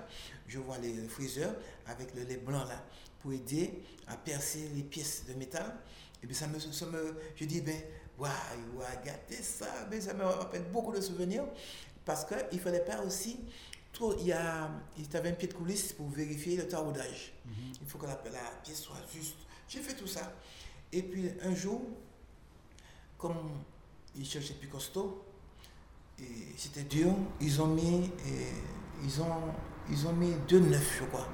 [0.47, 1.53] je vois les friseurs
[1.85, 2.83] avec le lait blanc là
[3.19, 5.75] pour aider à percer les pièces de métal.
[6.23, 7.79] Et puis ça me, ça me je dis, ben,
[8.17, 8.29] waouh,
[8.79, 11.45] regardez ça, ben, ça me rappelle beaucoup de souvenirs
[12.05, 13.37] parce qu'il ne fallait pas aussi
[14.19, 17.33] il y a, il avait un pied de coulisse pour vérifier le taraudage.
[17.81, 19.37] Il faut que la, la pièce soit juste.
[19.67, 20.33] J'ai fait tout ça.
[20.91, 21.81] Et puis un jour,
[23.17, 23.49] comme
[24.15, 25.23] ils cherchaient plus costaud,
[26.19, 28.51] et c'était dur, ils ont mis, et
[29.03, 29.53] ils ont,
[29.89, 31.27] ils ont mis deux neufs, je crois.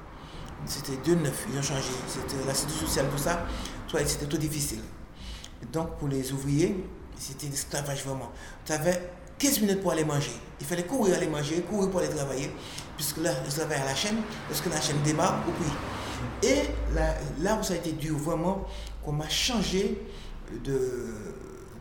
[0.66, 1.90] C'était deux neufs, ils ont changé.
[2.08, 3.46] C'était la sécurité sociale, tout ça.
[3.88, 4.80] Toi, c'était trop difficile.
[5.62, 6.84] Et donc, pour les ouvriers,
[7.18, 8.32] c'était l'esclavage vraiment.
[8.64, 10.32] Tu avais 15 minutes pour aller manger.
[10.60, 12.50] Il fallait courir aller manger, courir pour aller travailler,
[12.96, 14.16] puisque là, ils travaillaient à la chaîne,
[14.48, 15.72] parce que la chaîne démarre, au prix.
[16.42, 16.62] Et
[17.42, 18.64] là, où ça a été dur, vraiment,
[19.04, 20.00] qu'on m'a changé
[20.64, 21.14] de,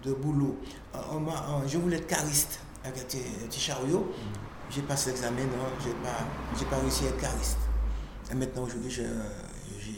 [0.03, 0.57] de boulot.
[0.95, 3.03] Euh, euh, je voulais être cariste avec un
[3.47, 4.11] petit, chariot.
[4.69, 6.17] J'ai passé l'examen, non, j'ai pas,
[6.57, 7.57] j'ai pas réussi à être cariste.
[8.31, 9.03] Et maintenant, aujourd'hui, je-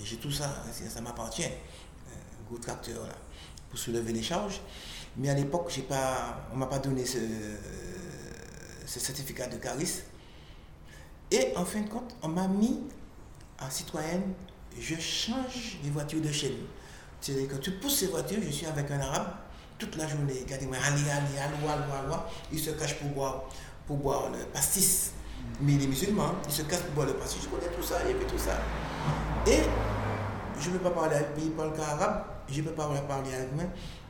[0.03, 1.45] j'ai tout ça, ça m'appartient.
[1.45, 3.13] Un gros tracteur là,
[3.69, 4.59] pour soulever les charges.
[5.17, 7.19] Mais à l'époque, j'ai pas, on m'a pas donné ce,
[8.86, 10.04] ce certificat de cariste.
[11.32, 12.82] Et en fin de compte, on m'a mis
[13.62, 14.34] en citoyenne,
[14.80, 16.58] je change les voitures de chaîne.
[17.21, 19.28] C'est-à-dire que tu pousses ces voitures, je suis avec un arabe
[19.78, 20.43] toute la journée.
[20.45, 22.21] Dit, allez, allez, allô, allô, allô.
[22.51, 23.45] Il se cache pour boire,
[23.88, 25.12] pour boire le pastis.
[25.62, 27.41] Mais les musulmans, ils se cachent pour boire le pastis.
[27.41, 28.60] Je connais tout ça, il y avait tout ça.
[29.47, 29.62] Et
[30.60, 33.34] je ne peux pas parler avec lui, il parle qu'arabe, je ne peux pas parler
[33.34, 33.65] avec moi.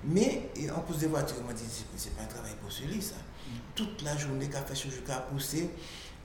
[0.08, 1.38] Mais et on pousse des voitures.
[1.44, 1.64] On m'a dit,
[1.98, 3.16] c'est- pas un travail pour celui, ça.
[3.74, 5.70] Toute la journée, qu'a fait jusqu'à pousser,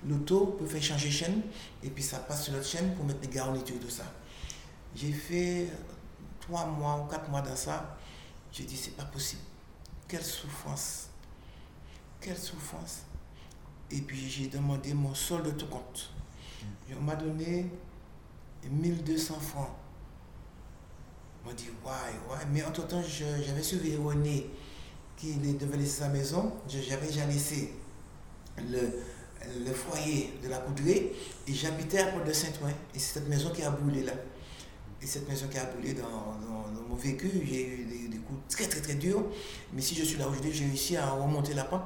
[0.06, 1.42] l'auto peut faire changer chaîne,
[1.82, 4.04] et puis ça passe sur l'autre chaîne pour mettre les garnitures, tout ça.
[4.94, 5.68] J'ai fait
[6.40, 7.96] trois mois ou quatre mois dans ça.
[8.52, 9.42] J'ai dit, c'est pas possible.
[10.08, 11.08] Quelle souffrance.
[12.20, 13.00] Quelle souffrance.
[13.90, 16.10] Et puis j'ai demandé mon solde de tout compte.
[16.98, 17.70] On m'a donné
[18.68, 19.70] 1200 francs.
[21.44, 21.90] On m'a dit, ouais,
[22.30, 22.44] ouais.
[22.52, 24.50] Mais entre-temps, j'avais surveillé René
[25.16, 26.52] qui devait laisser sa maison.
[26.68, 27.72] J'avais déjà laissé
[28.58, 28.80] le,
[29.66, 31.12] le foyer de la coudrée
[31.46, 32.70] et j'habitais à Porte de Saint-Ouen.
[32.94, 34.12] Et c'est cette maison qui a brûlé là.
[35.02, 38.66] Et cette maison qui a brûlé dans, dans- mon vécu, j'ai eu des, coups très
[38.66, 39.24] très très durs.
[39.72, 41.84] Mais si je suis là aujourd'hui, j'ai réussi à remonter la pente.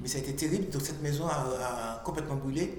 [0.00, 0.68] Mais ça a été terrible.
[0.70, 1.32] Donc cette maison a,
[1.98, 2.78] a complètement brûlé.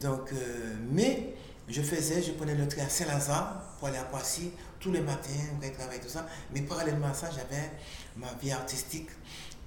[0.00, 1.34] Donc, euh, mais
[1.68, 4.50] je faisais, je prenais le train à Saint-Lazare pour aller à Poissy
[4.80, 6.26] tous les matins, aller travailler, tout ça.
[6.54, 7.70] Mais parallèlement à ça, j'avais
[8.16, 9.08] ma vie artistique.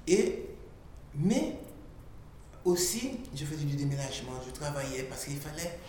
[0.08, 0.46] Et,
[1.16, 1.58] mais
[2.66, 5.80] aussi, je faisais du déménagement, je travaillais parce qu'il fallait,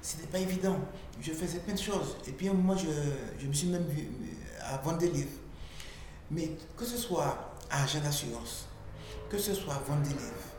[0.00, 0.78] c'était pas évident.
[1.20, 2.16] Je faisais plein de choses.
[2.26, 2.88] Et puis, moment, je,
[3.38, 4.08] je me suis même vu
[4.60, 5.38] à vendre des livres.
[6.30, 8.66] Mais que ce soit agent d'assurance,
[9.28, 10.52] que ce soit vendre des livres,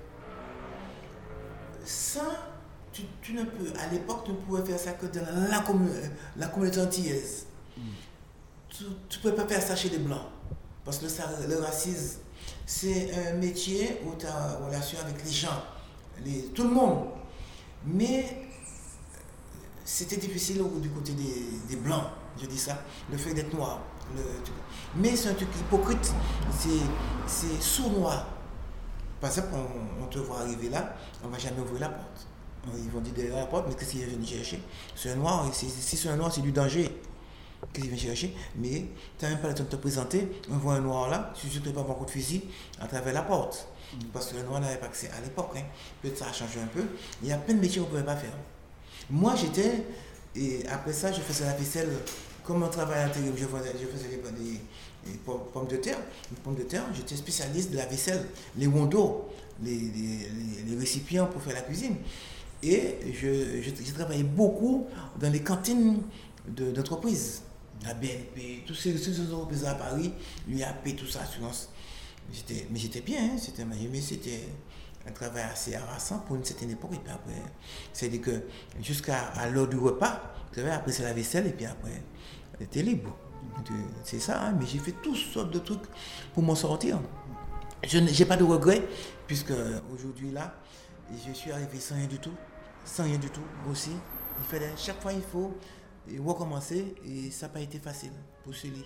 [1.86, 2.50] ça,
[2.92, 5.64] tu, ne peux, à l'époque, tu ne pouvais faire ça que dans la,
[6.38, 7.48] la communauté antillaise.
[8.78, 10.26] Tu ne peux pas faire ça chez les Blancs.
[10.84, 12.20] Parce que ça- le racisme,
[12.66, 15.64] c'est un métier où tu as relation avec les gens,
[16.26, 17.08] les- tout le monde.
[17.86, 18.48] Mais
[19.86, 22.04] c'était difficile du côté des, des Blancs,
[22.42, 23.80] je dis ça, le fait d'être noir.
[24.16, 24.22] le-
[25.02, 26.14] mais c'est un truc hypocrite,
[26.52, 28.26] c'est- sournois.
[29.22, 30.94] Par exemple, on, on te voit arriver là,
[31.24, 32.28] on ne va jamais ouvrir la porte.
[32.78, 34.62] Ils vont dire derrière la porte, mais qu'est-ce qu'il vient chercher?
[34.94, 37.02] C'est un noir, si c'est un noir, c'est du danger.
[37.76, 38.86] Vient chercher Mais
[39.18, 40.28] tu n'as même pas le temps de te présenter.
[40.52, 42.44] On voit un noir là, tu ne pas un coup de fusil
[42.80, 43.68] à travers la porte.
[44.12, 45.52] Parce que le noir n'avait pas accès à l'époque.
[45.56, 45.62] hein.
[46.02, 46.84] Peut-être ça a changé un peu.
[47.22, 48.34] Il y a plein de métiers qu'on ne pouvait pas faire.
[49.10, 49.84] Moi, j'étais,
[50.36, 51.90] et après ça, je faisais la vaisselle.
[52.44, 55.98] Comme on travaille à l'intérim, je faisais, je pom- pommes de terre.
[56.32, 58.26] Les pommes de terre, j'étais spécialiste de la vaisselle,
[58.58, 59.30] les wondos,
[59.64, 61.96] les, les- les- les récipients pour faire la cuisine.
[62.64, 64.88] Et je, je, j'ai travaillé beaucoup
[65.20, 66.02] dans les cantines
[66.48, 67.42] de- d'entreprises.
[67.84, 70.14] La BNP, tous ces, ces entreprises à Paris,
[70.48, 71.70] l'UAP, tout ça, assurance.
[72.30, 74.48] Mais j'étais bien, hein, c'était, mais c'était
[75.06, 76.92] un travail assez harassant pour une certaine époque.
[76.94, 77.42] Et puis après,
[77.92, 78.44] c'est-à-dire que
[78.82, 80.22] jusqu'à l'heure du repas,
[80.72, 82.02] après c'est la vaisselle et puis après,
[82.72, 83.16] t'es libre.
[83.66, 83.74] Tu-
[84.06, 85.82] C'est ça, hein, mais j'ai fait toutes sortes de trucs
[86.34, 87.00] pour m'en sortir.
[87.86, 88.82] Je n'ai pas de regrets,
[89.28, 89.52] puisque
[89.94, 90.56] aujourd'hui là,
[91.28, 92.34] je suis arrivé sans rien du tout,
[92.86, 93.92] sans rien du tout aussi.
[94.40, 95.54] Il fallait, chaque fois il faut
[96.20, 98.12] recommencer et ça n'a pas été facile
[98.44, 98.84] pour celui.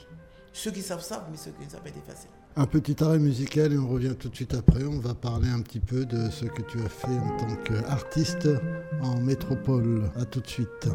[0.53, 2.29] Ceux qui savent savent, mais ceux qui ne savent pas été facile.
[2.55, 4.83] Un petit arrêt musical et on revient tout de suite après.
[4.83, 8.47] On va parler un petit peu de ce que tu as fait en tant qu'artiste
[9.01, 10.09] en métropole.
[10.15, 10.89] À tout de suite.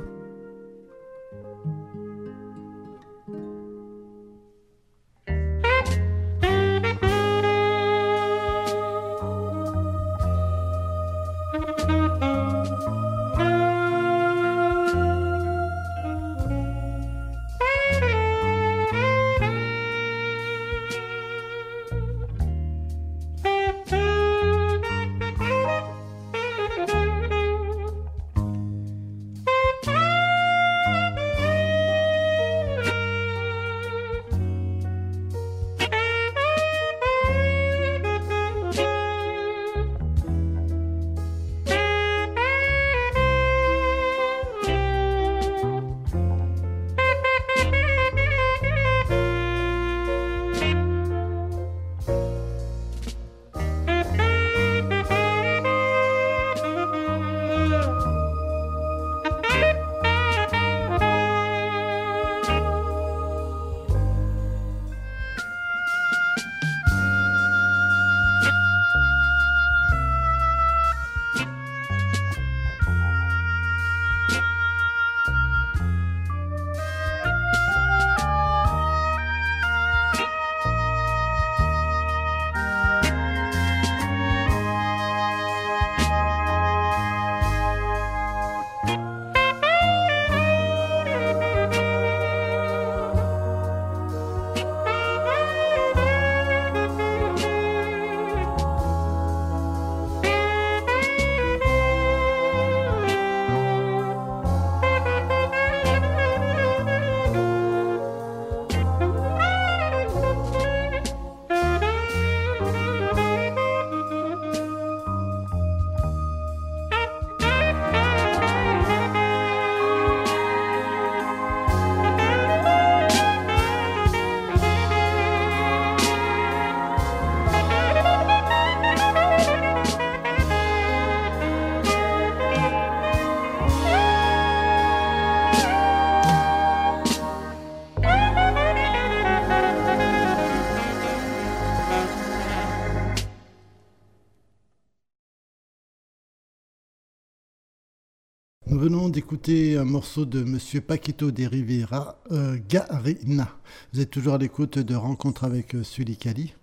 [149.12, 153.48] D'écouter un morceau de Monsieur Paquito de Rivera, euh, Garina.
[153.92, 156.54] Vous êtes toujours à l'écoute de Rencontre avec euh, Sully Kali.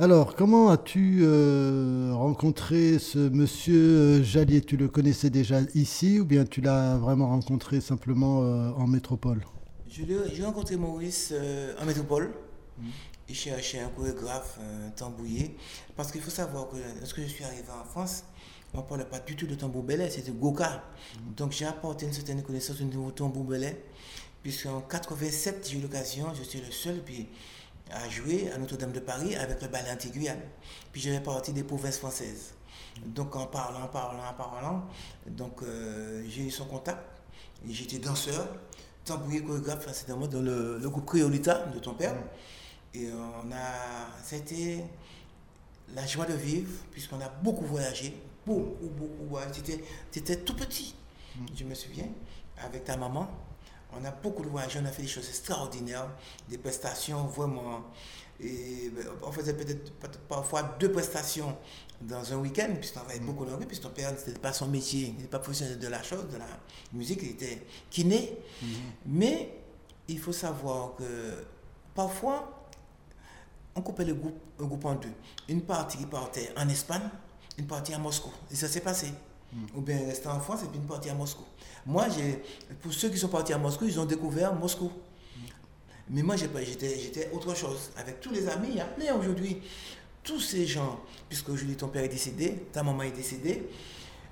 [0.00, 3.78] Alors, comment as-tu euh, rencontré ce monsieur
[4.20, 8.70] euh, Jallier Tu le connaissais déjà ici ou bien tu l'as vraiment rencontré simplement euh,
[8.76, 9.44] en métropole?
[9.88, 11.32] Je l'ai- J'ai rencontré Maurice
[11.80, 12.32] en métropole.
[13.28, 15.56] Il cherchait un chorégraphe, un tambouiller.
[15.96, 18.24] Parce qu'il faut savoir que lorsque je suis arrivé en France,
[18.74, 20.82] on ne parlait pas du tout de tambour belay, c'était Goka.
[21.36, 23.84] Donc j'ai apporté une certaine connaissance au niveau tambour belay.
[24.42, 27.28] Puisqu'en 87, j'ai eu l'occasion, je suis le seul puis,
[27.90, 30.40] à jouer à Notre-Dame de Paris avec le ballet anti-Guyane.
[30.92, 32.54] Puis je fais partie des provinces françaises.
[33.06, 34.84] Donc en parlant, en parlant, en parlant,
[35.26, 37.00] donc euh, j'ai eu son contact.
[37.66, 38.46] J'étais danseur,
[39.04, 42.14] tambouiller chorégraphe, c'était moi dans le, le groupe Créolita de ton père.
[42.92, 44.84] Et on a, c'était
[45.94, 48.14] la joie de vivre, puisqu'on a beaucoup voyagé,
[48.46, 49.38] beaucoup, beaucoup
[50.10, 50.94] C'était tout petit,
[51.54, 52.08] je me souviens,
[52.58, 53.28] avec ta maman.
[53.96, 56.08] On a beaucoup voyagé, on a fait des choses extraordinaires,
[56.48, 57.84] des prestations vraiment.
[58.40, 59.92] Et ben, on faisait peut-être
[60.28, 61.56] parfois deux prestations
[62.00, 65.14] dans un week-end, puisqu'on travaillait beaucoup dans puisque ton père n'était pas son métier, il
[65.14, 66.46] n'était pas professionnel de la chose, de la
[66.92, 68.36] musique, il était kiné.
[69.06, 69.60] Mais
[70.08, 71.44] il faut savoir que
[71.94, 72.68] parfois,
[73.76, 75.12] on coupait le groupe, un groupe en deux.
[75.48, 77.08] Une partie qui partait en Espagne,
[77.58, 78.30] une partie à Moscou.
[78.50, 79.12] Et ça s'est passé.
[79.74, 81.44] Ou bien rester en France et puis une partie à Moscou.
[81.86, 82.42] Moi, j'ai,
[82.82, 84.90] pour ceux qui sont partis à Moscou, ils ont découvert Moscou.
[86.10, 87.90] Mais moi, j'étais, j'étais autre chose.
[87.96, 89.62] Avec tous les amis, il y a plein aujourd'hui.
[90.22, 93.68] Tous ces gens, puisque aujourd'hui ton père est décédé, ta maman est décédée,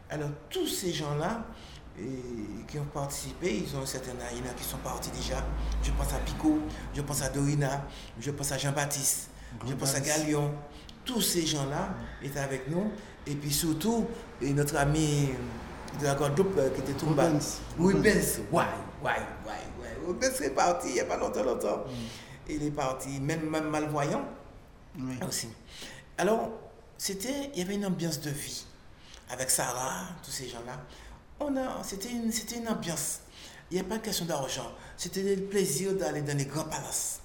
[0.09, 1.47] alors tous ces gens-là
[1.99, 4.33] et, qui ont participé, ils ont un certain âge.
[4.33, 5.45] Il y en a qui sont partis déjà.
[5.83, 6.59] Je pense à Pico,
[6.95, 7.87] je pense à Dorina,
[8.19, 9.31] je pense à Jean-Baptiste,
[9.67, 10.55] je pense à Galion.
[11.05, 12.91] Tous ces gens-là étaient avec nous.
[13.27, 14.07] Et puis surtout,
[14.41, 15.29] et notre ami
[16.01, 17.25] de la Guadeloupe euh, qui était bas.
[17.29, 17.59] Rubens.
[17.79, 18.39] Rubens.
[18.51, 18.63] Ouais,
[19.05, 19.11] ouais,
[19.47, 19.97] ouais.
[20.07, 21.85] Rubens est parti il n'y a pas longtemps, longtemps.
[22.49, 24.25] Il est parti, même, même malvoyant
[24.99, 25.15] Oui.
[25.29, 25.49] aussi.
[26.19, 26.51] Alors,
[26.99, 28.65] c'était, il y avait une ambiance de vie
[29.31, 30.81] avec Sarah, tous ces gens-là.
[31.41, 33.21] On a, c'était une, c'était une ambiance.
[33.71, 34.71] Il n'y a pas de question d'argent.
[34.97, 37.21] C'était le plaisir d'aller dans les grands palaces.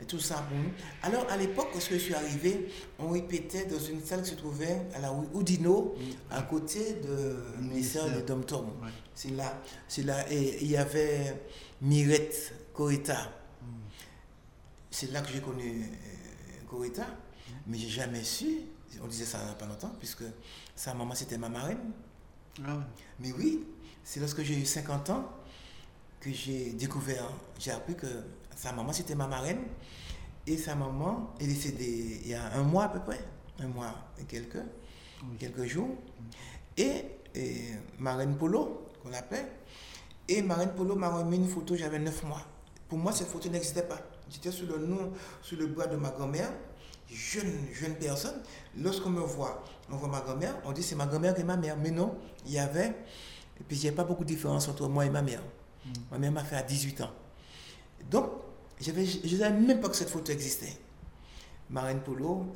[0.00, 0.70] Et tout ça nous.
[1.02, 2.68] Alors, à l'époque, lorsque je suis arrivé,
[2.98, 5.94] on répétait dans une salle qui se trouvait à la rue Oudino,
[6.30, 8.66] à côté de ministère de Dom Tom.
[8.82, 8.90] Ouais.
[9.14, 10.30] C'est là, c'est là.
[10.32, 11.40] Et il y avait
[11.80, 13.32] Mirette Coretta.
[14.90, 17.06] C'est là que j'ai connu euh, Coretta,
[17.66, 18.60] mais j'ai jamais su,
[19.02, 20.22] on disait ça il n'y a pas longtemps, puisque
[20.76, 21.90] sa maman c'était ma marraine.
[22.64, 22.82] Ah ouais.
[23.18, 23.64] Mais oui,
[24.04, 25.28] c'est lorsque j'ai eu 50 ans
[26.20, 27.28] que j'ai découvert,
[27.58, 28.06] j'ai appris que
[28.56, 29.60] sa maman c'était ma marraine,
[30.46, 33.20] et sa maman est décédée il y a un mois à peu près,
[33.60, 34.62] un mois et quelques,
[35.38, 35.90] quelques jours,
[36.76, 37.60] et, et
[37.98, 39.46] marraine Polo, qu'on l'appelait,
[40.28, 42.42] et marraine Polo m'a remis une photo, j'avais 9 mois.
[42.88, 43.98] Pour moi, cette photo n'existait pas.
[44.30, 46.50] J'étais sur le nom, sur le bras de ma grand-mère,
[47.10, 48.42] jeune, jeune personne.
[48.78, 51.76] Lorsqu'on me voit, on voit ma grand-mère, on dit c'est ma grand-mère et ma mère.
[51.76, 52.88] Mais non, il y avait,
[53.60, 55.42] et puis il n'y a pas beaucoup de différence entre moi et ma mère.
[56.10, 57.10] Ma mère m'a fait à 18 ans.
[58.10, 58.30] Donc,
[58.80, 60.76] je ne savais même pas que cette photo existait.
[61.70, 62.46] Marine Polo,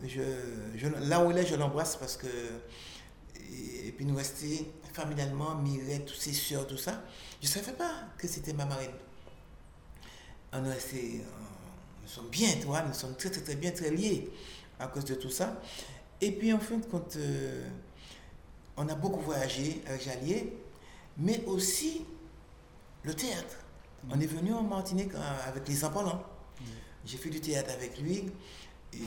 [1.02, 2.26] là où elle est, je l'embrasse parce que.
[3.84, 7.02] Et, puis nous rester familialement, Mireille, toutes ses soeurs, tout ça.
[7.40, 8.92] Je ne savais pas que c'était ma marraine.
[10.52, 11.18] On est euh,
[12.02, 14.30] nous sommes bien, tu vois, nous sommes très très très bien, très liés
[14.78, 15.60] à cause de tout ça.
[16.20, 17.68] Et puis en fin de compte, euh,
[18.76, 20.56] on a beaucoup voyagé avec Jalier,
[21.16, 22.04] mais aussi
[23.02, 23.56] le théâtre.
[24.10, 26.22] On est venu en Martinique euh, avec les Empalans.
[27.04, 28.24] J'ai fait du théâtre avec lui
[28.92, 28.98] et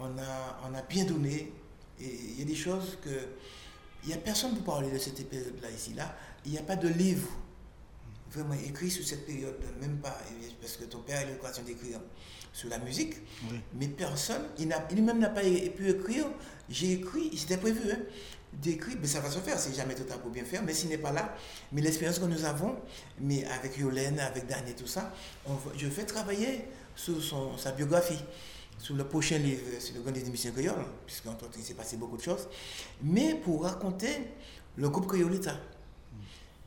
[0.00, 1.52] on a, on a bien donné.
[2.00, 3.10] Et il y a des choses que.
[4.04, 5.94] Il n'y a personne pour parler de cette période-là ici.
[5.94, 6.16] Là.
[6.44, 7.28] Il n'y a pas de livre
[8.32, 10.18] vraiment écrit sur cette période, même pas,
[10.60, 12.00] parce que ton père a eu l'occasion d'écrire
[12.52, 13.14] sur la musique,
[13.50, 13.60] Oui.
[13.74, 16.24] mais personne, il n'a- lui-même n'a pas pu écrire.
[16.70, 17.98] J'ai écrit, c'était prévu hein,
[18.52, 20.98] d'écrire, mais ça va se faire, c'est jamais total pour bien faire, mais s'il n'est
[20.98, 21.34] pas là,
[21.72, 22.76] mais l'expérience que nous avons,
[23.20, 25.12] mais avec Yolène, avec Dan et tout ça,
[25.76, 28.22] je fais travailler sur son, sa biographie,
[28.78, 31.96] sur le prochain livre, sur le grand livre de Mission Créole, puisqu'entre il s'est passé
[31.96, 32.48] beaucoup de choses,
[33.02, 34.32] mais pour raconter
[34.76, 35.56] le groupe Créolita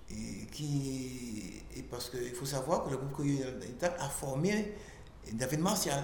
[0.09, 4.73] et qui parce qu'il faut savoir que le groupe Créolita a formé
[5.33, 6.03] David Martial.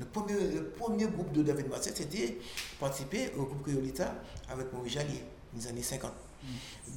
[0.00, 2.38] Le, premier, le premier groupe de David Martial, c'était
[2.80, 4.14] participer au groupe Créolita
[4.50, 5.22] avec Maurice Jallier,
[5.54, 6.12] dans les années 50.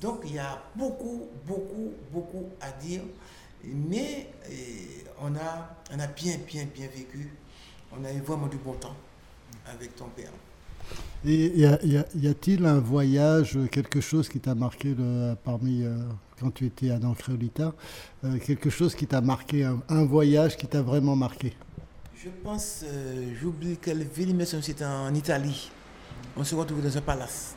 [0.01, 3.01] Donc il y a beaucoup, beaucoup, beaucoup à dire,
[3.63, 7.31] mais eh, on, a, on a bien, bien, bien vécu.
[7.91, 8.95] On a eu vraiment du bon temps
[9.71, 10.31] avec ton père.
[11.25, 15.35] Et y a- y a- y a-t-il un voyage, quelque chose qui t'a marqué le-
[15.43, 15.97] parmi euh,
[16.39, 17.73] quand tu étais à Créolita,
[18.23, 21.53] euh, quelque chose qui t'a marqué, un, un voyage qui t'a vraiment marqué?
[22.21, 25.71] Je pense, euh, j'oublie quelle ville, mais c'était en Italie.
[26.35, 27.55] On se retrouvait dans un palace.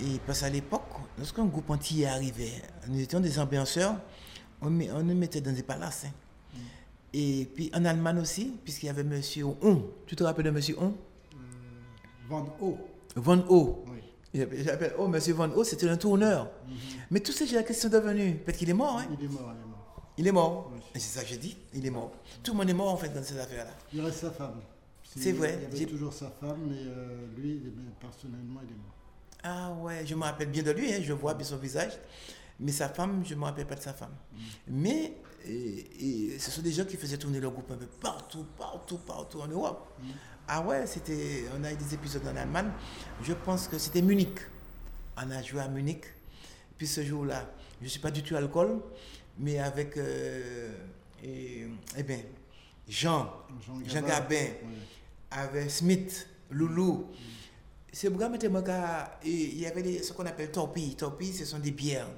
[0.00, 0.82] Et parce qu'à l'époque,
[1.16, 3.94] lorsqu'un groupe entier arrivait, nous étions des ambianceurs,
[4.60, 6.04] on, met- on nous mettait dans des palaces.
[6.06, 6.10] hein.
[7.12, 9.82] Et puis en Allemagne aussi, puisqu'il y avait Monsieur On.
[10.06, 10.94] Tu te rappelles de Monsieur On
[12.28, 12.76] Van O.
[13.16, 13.84] Von O.
[13.88, 14.44] Oui.
[14.64, 16.50] J'appelle Oh, Monsieur Von O, c'était un tourneur.
[17.10, 18.34] Mais tout ça, j'ai la question de venue.
[18.44, 18.98] Peut-être qu'il est mort.
[18.98, 19.06] Hein?
[19.18, 19.67] Il est mort, il est mort.
[20.18, 20.70] Il est mort.
[20.74, 20.80] Oui.
[20.94, 21.56] Et c'est ça que j'ai dit.
[21.74, 22.12] Il est mort.
[22.42, 23.70] Tout le monde est mort en fait dans cette affaire-là.
[23.92, 24.60] Il reste sa femme.
[25.16, 27.62] C'est vrai, Il y avait toujours sa femme, mais euh, lui,
[27.98, 28.94] personnellement, il est mort.
[29.42, 31.92] Ah ouais, je me rappelle bien de lui, hein, je vois bien son visage.
[32.60, 34.14] Mais sa femme, je ne me rappelle pas de sa femme.
[34.66, 35.14] Mais
[35.46, 38.98] et- et ce sont des gens qui faisaient tourner leur groupe un peu partout, partout,
[38.98, 39.86] partout en Europe.
[40.48, 42.70] Ah ouais, c'était, on a eu des épisodes en Allemagne.
[43.22, 44.38] Je pense que c'était Munich.
[45.16, 46.02] On a joué à Munich.
[46.76, 47.48] Puis ce jour-là,
[47.80, 48.80] je ne suis pas du tout alcool,
[49.38, 50.72] mais avec euh,
[51.22, 51.66] et,
[51.96, 52.20] eh bien,
[52.88, 53.32] Jean,
[53.66, 54.34] Jean Jean Gabin.
[54.34, 54.74] Gabin, Oui.
[55.30, 57.08] avec Smith, Loulou.
[57.92, 58.48] Ce programme était
[59.24, 60.94] et il y avait des- ce qu'on appelle torpilles.
[60.94, 62.08] Torpilles, ce sont des bières.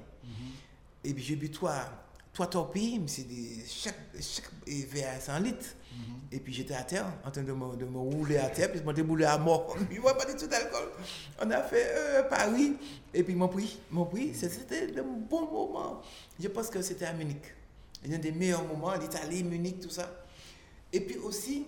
[1.03, 1.89] Et puis j'ai bu trois,
[2.33, 5.75] trois torpilles, c'est des, chaque, chaque verre à 100 litres.
[6.33, 8.79] Et puis j'étais à terre, en train de me, de me rouler à terre, puis
[8.79, 9.75] je m'en déboulé à mort.
[9.91, 10.89] Je ne pas du tout d'alcool.
[11.41, 12.73] On a fait euh, Paris,
[13.13, 13.33] et puis.
[13.33, 13.49] Ils m'ont
[14.05, 14.33] pris.
[14.33, 16.01] C'est- C'était le bon moment.
[16.39, 17.43] Je pense que c'était à Munich.
[18.05, 20.09] L'un des meilleurs moments, l'Italie, Munich, tout ça.
[20.93, 21.67] Et puis aussi,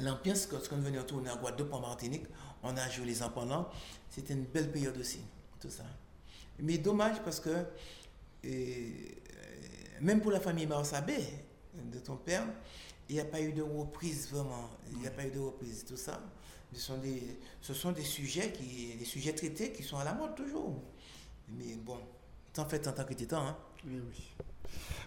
[0.00, 2.24] l'ambiance, quand on est venu retourner à Guadeloupe, en Martinique,
[2.62, 3.68] on a joué les empendants.
[4.08, 5.20] C'était une belle période aussi,
[5.60, 5.82] tout ça.
[6.60, 7.50] Mais dommage parce que,
[8.44, 8.86] euh,
[10.00, 11.16] même pour la famille Marsabé,
[11.92, 12.44] de ton père,
[13.08, 14.70] Il n'y a pas eu de reprise vraiment.
[14.92, 15.84] Il n'y a pas eu de reprise.
[15.86, 16.20] Tout ça,
[16.72, 17.22] ce sont des,
[17.60, 20.80] ce sont des sujets qui, des sujets traités qui sont à la mode toujours.
[21.58, 21.98] Mais bon,
[22.52, 23.46] tant fait en tant que temps.
[23.46, 23.56] Hein.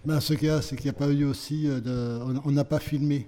[0.06, 2.40] Ben, ce qu'il y a, c'est qu'il n'y a pas eu aussi euh, de.
[2.46, 3.28] on- n'a pas filmé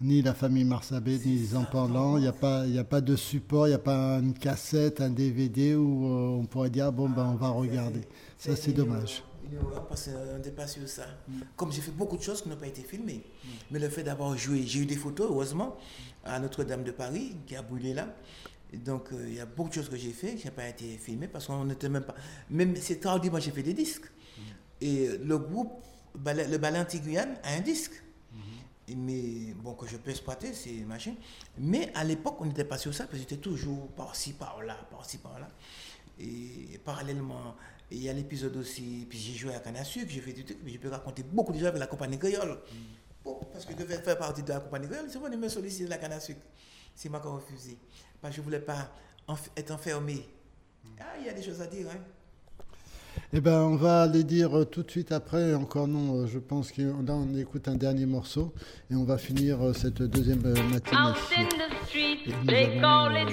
[0.00, 3.00] ni la famille Marsabé, ni les enfants Il n'y a, pas- il y a pas
[3.00, 6.92] de support, il n'y a pas une cassette, un DVD où euh, on pourrait dire
[6.92, 8.00] bon, ben, on va regarder.
[8.38, 9.22] Ça, c'est dommage.
[9.88, 11.06] parce qu'on n'était pas sur ça.
[11.56, 13.24] Comme j'ai fait beaucoup de choses qui n'ont pas été filmées.
[13.70, 15.76] Mais le fait d'avoir joué, j'ai eu des photos, heureusement,
[16.24, 18.14] à Notre-Dame de Paris, qui a brûlé là.
[18.72, 20.68] Et donc, euh, il y a beaucoup de choses que j'ai fait qui n'ont pas
[20.68, 22.14] été filmées parce qu'on n'était même pas.
[22.50, 24.10] Même c'est tardivement, j'ai fait des disques.
[24.80, 25.72] Et le groupe,
[26.14, 28.02] le Ballet Anti-Guyane, a un disque.
[28.86, 31.14] Et Mais bon, que je peux exploiter, c'est machin.
[31.58, 35.18] Mais à l'époque, on n'était pas sur ça, parce que j'étais toujours par-ci, par-là, par-ci,
[35.18, 35.48] par-là.
[36.20, 37.54] Et parallèlement,
[37.90, 40.44] il y a l'épisode aussi, puis j'ai joué à Canne à sucre, j'ai fait du
[40.44, 42.58] truc, mais je peux raconter beaucoup déjà avec la compagnie créole.
[43.24, 45.84] Bon, parce que je devais faire partie de la compagnie créole, c'est venu me solliciter
[45.84, 46.40] de la canne à sucre.
[46.94, 47.78] C'est moi qui ai refusé.
[48.20, 48.90] Parce que je ne voulais pas
[49.28, 50.26] enf- être enfermé.
[51.00, 51.98] Ah, il y a des choses à dire, hein.
[53.32, 55.54] Eh ben, on va les dire euh, tout de suite après.
[55.54, 58.54] Encore non, euh, je pense que là, on écoute un dernier morceau
[58.90, 60.96] et on va finir euh, cette deuxième matinée.
[60.96, 63.28] Out in the street, they call it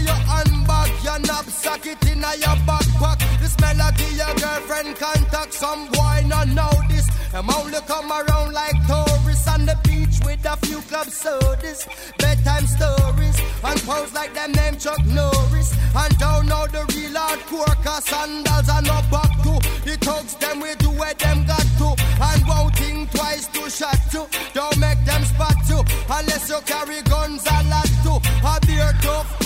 [0.00, 3.18] your handbag, your knapsack, it inna your backpack.
[3.40, 5.52] This melody your girlfriend contact.
[5.52, 7.06] Some boy not know this.
[7.32, 11.86] Them only come around like tourists on the beach with a few club sodas,
[12.18, 15.74] bedtime stories, and pose like them name Chuck Norris.
[15.94, 19.54] And don't know the real hardcore, cause sandals are no back to.
[19.84, 21.88] The thugs them we do where them got to,
[22.22, 24.26] and won't think twice to shot to.
[24.54, 28.14] Don't make them spot you, unless you carry guns a lot to.
[28.46, 29.37] A beer tough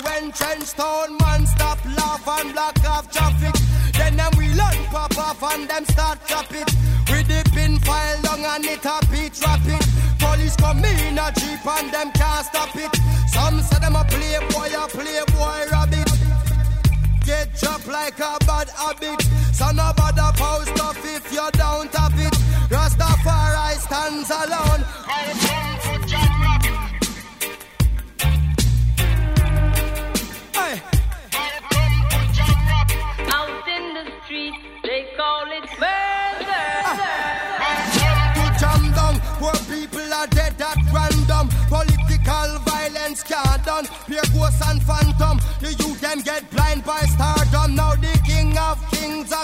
[0.00, 3.54] when trench town man stop laugh and block off traffic.
[3.92, 6.68] Then them we learn pop off and them start clap it.
[7.10, 9.82] We dip in file long and it a beat rapid.
[10.18, 12.92] Police come in a jeep and them can't stop it.
[13.28, 16.10] Some say them a playboy, a playboy rabbit.
[17.24, 19.22] Get chopped like a bad habit.
[19.52, 22.34] So no bother post up if you don't have it.
[22.70, 24.71] Rastafari stands alone.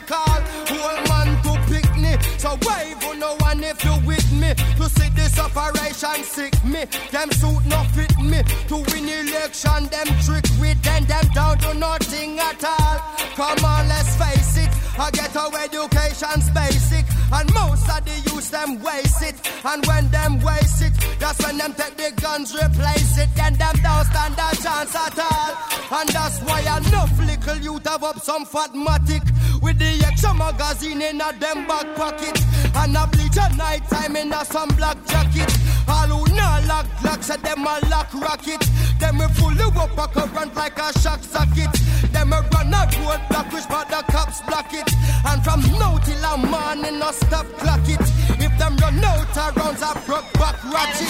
[0.09, 0.42] Called
[0.72, 4.54] Whole man to pick me So wave on no one if you with me.
[4.78, 6.86] To see this operation sick me.
[7.12, 8.40] Them suit no fit me.
[8.68, 12.98] To win election them trick with Then them down to nothing at all.
[13.36, 14.70] Come on let's face it.
[14.98, 19.36] I get our education's basic And most of the youth them waste it.
[19.64, 23.28] And when them waste it That's when them take the guns replace it.
[23.34, 26.00] Then them don't stand a chance at all.
[26.00, 29.24] And that's why enough little youth have up some fat matic
[29.62, 32.40] With the extra magazine in a them back pocket.
[32.74, 35.52] And a bleach at night time in a some black jacket.
[35.88, 38.60] All who not lock lock say them a lock rocket.
[38.98, 41.72] Them we you up a current like a shock socket.
[42.12, 44.88] Them a run a road block which but the cops block it.
[45.26, 48.00] And from now till a morning no stop clock it.
[48.40, 51.08] If them run out of rounds a broke back ratchet.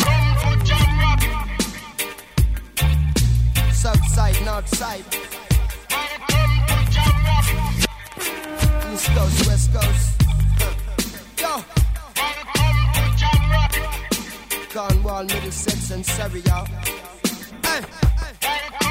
[3.72, 5.04] South side, north side
[8.92, 10.22] East coast, west coast.
[11.40, 11.64] Yo.
[14.72, 16.66] Cornwall, Middlesex and Surrey, y'all
[17.64, 18.87] Hey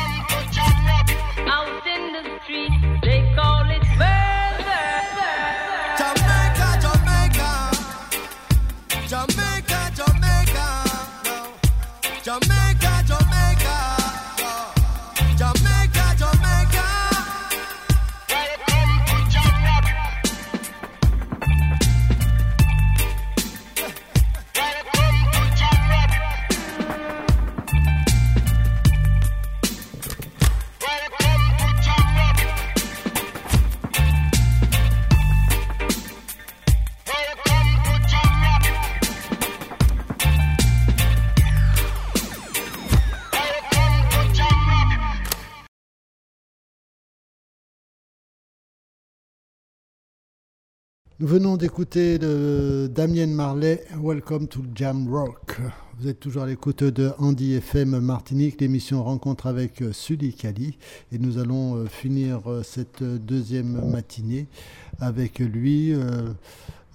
[51.20, 55.59] Nous venons d'écouter Damien Marley, Welcome to Jam Rock.
[55.97, 60.78] Vous êtes toujours à l'écoute de Andy FM Martinique, l'émission Rencontre avec euh, Sully Kali.
[61.11, 64.45] Et nous allons euh, finir euh, cette deuxième matinée
[64.99, 65.95] avec lui.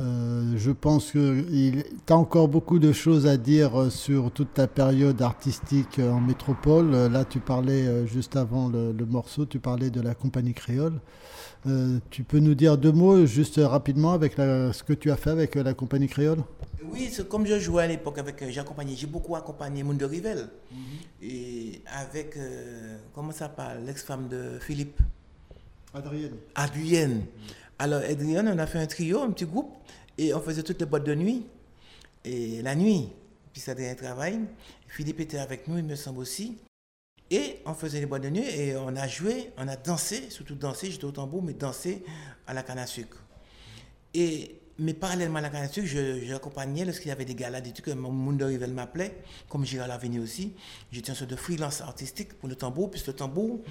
[0.00, 6.00] Je pense qu'il as encore beaucoup de choses à dire sur toute ta période artistique
[6.00, 6.90] en métropole.
[6.90, 10.98] Là, tu parlais juste avant le morceau, tu parlais de la compagnie créole.
[11.66, 15.16] Euh, tu peux nous dire deux mots juste rapidement avec la- ce que tu as
[15.16, 16.42] fait avec la compagnie créole?
[16.84, 20.04] Oui, c'est comme je jouais à l'époque avec, euh, j'ai accompagné, j'ai beaucoup accompagné de
[20.04, 20.48] Rivel.
[21.22, 24.98] Et avec, euh, comment ça s'appelle, l'ex-femme de Philippe
[25.94, 26.36] Adrienne.
[26.54, 27.22] Adrienne.
[27.78, 29.72] Alors, Adrienne, on a fait un trio, un petit groupe,
[30.18, 31.46] et on faisait toutes les boîtes de nuit,
[32.24, 33.08] et la nuit.
[33.52, 34.40] Puis ça un travail.
[34.88, 36.56] Philippe était avec nous, il me semble aussi.
[37.32, 40.54] Et on faisait les boîtes de nuit, et on a joué, on a dansé, surtout
[40.54, 42.04] dansé, j'étais au tambour, mais dansé
[42.46, 43.16] à la canne à sucre.
[44.12, 45.88] Et, mais parallèlement à la canne à sucre,
[46.24, 50.18] j'accompagnais lorsqu'il y avait des galas, des trucs, monde de Rivel m'appelait, comme Gérard Lavigny
[50.18, 50.52] aussi.
[50.92, 53.62] J'étais un sorte de freelance artistique pour le tambour, puisque le tambour,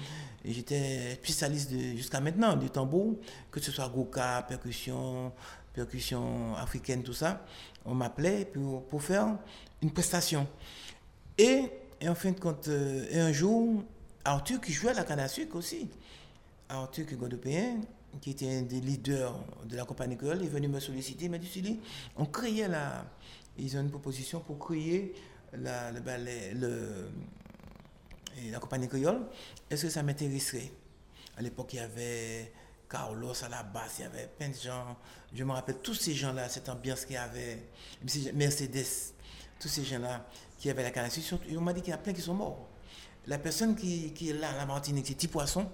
[0.44, 3.14] j'étais spécialiste jusqu'à maintenant du tambour,
[3.52, 5.30] que ce soit goka, percussion,
[5.72, 7.46] percussion africaine, tout ça.
[7.84, 9.38] On m'appelait pour, pour faire
[9.80, 10.48] une prestation.
[11.38, 11.70] Et,
[12.02, 13.84] et en fin de compte, euh, un jour,
[14.24, 15.88] Arthur qui jouait à la canne à sucre aussi,
[16.68, 17.76] Arthur qui est
[18.20, 21.38] qui était un des leaders de la compagnie créole, est venu me solliciter, il m'a
[21.38, 21.80] dit,
[22.16, 23.06] on créait la...
[23.56, 25.14] Ils ont une proposition pour créer
[25.52, 27.08] la, le
[28.50, 29.20] la compagnie créole.
[29.70, 30.72] Est-ce que ça m'intéresserait?
[31.36, 32.52] À l'époque, il y avait
[32.88, 34.96] Carlos à la basse, il y avait plein de gens.
[35.32, 37.68] Je me rappelle tous ces gens-là, cette ambiance qu'il y avait,
[38.34, 39.12] Mercedes,
[39.60, 40.26] tous ces gens-là
[40.62, 41.42] qui avaient la sucre.
[41.56, 42.68] On m'a dit qu'il y en a plein qui sont morts.
[43.26, 45.66] La personne qui, est là, la Martinique, c'est Petit Poisson.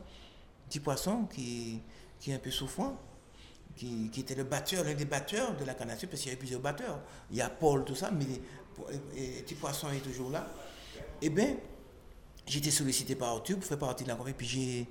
[0.67, 1.83] Petit Poisson qui,
[2.27, 2.99] est un peu souffrant,
[3.77, 6.39] qui, était le batteur, l'un des batteurs de la canne à parce qu'il y avait
[6.39, 7.01] plusieurs batteurs.
[7.31, 8.25] Il y a Paul, tout ça, mais
[9.15, 10.49] et, et Petit Poisson est toujours là.
[11.21, 11.57] Eh bien,
[12.47, 14.37] été sollicité par Arthur pour faire partie de la compagnie.
[14.39, 14.89] Puis j'ai,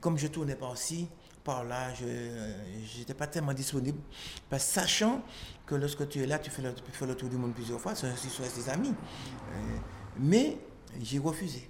[0.00, 1.08] comme je tournais par ci,
[1.44, 3.98] par là, je n'étais pas tellement disponible.
[4.48, 5.22] Parce sachant
[5.66, 7.80] que lorsque tu es là, tu fais le, tu faire le tour du monde plusieurs
[7.80, 8.92] fois, c'est soit des amis.
[8.92, 9.76] Euh,
[10.18, 10.58] mais
[11.00, 11.68] j'ai refusé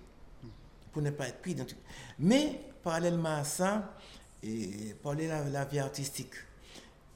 [0.93, 1.77] pour ne pas être pris dans tout.
[2.19, 3.95] Mais parallèlement à ça,
[4.43, 6.33] et parler la, la vie artistique.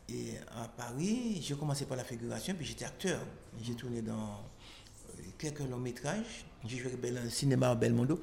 [0.08, 3.20] Et à Paris, j'ai commencé par la figuration, puis j'étais acteur.
[3.62, 6.44] J'ai tourné dans euh, quelques longs métrages.
[6.66, 8.20] J'ai joué le cinéma à Belmondo.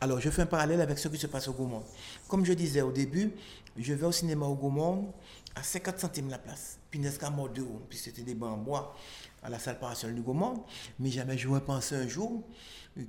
[0.00, 1.84] Alors, je fais un parallèle avec ce qui se passe au Gaumont.
[2.28, 3.30] Comme je disais au début,
[3.76, 5.12] je vais au cinéma au Gaumont
[5.54, 6.78] à 50 centimes la place.
[6.90, 8.96] Puis Nesca mort de haut, puis c'était des bancs en bois
[9.42, 10.64] à la salle parationnelle du Gaumont.
[10.98, 12.42] Mais jamais je n'aurais pensé un jour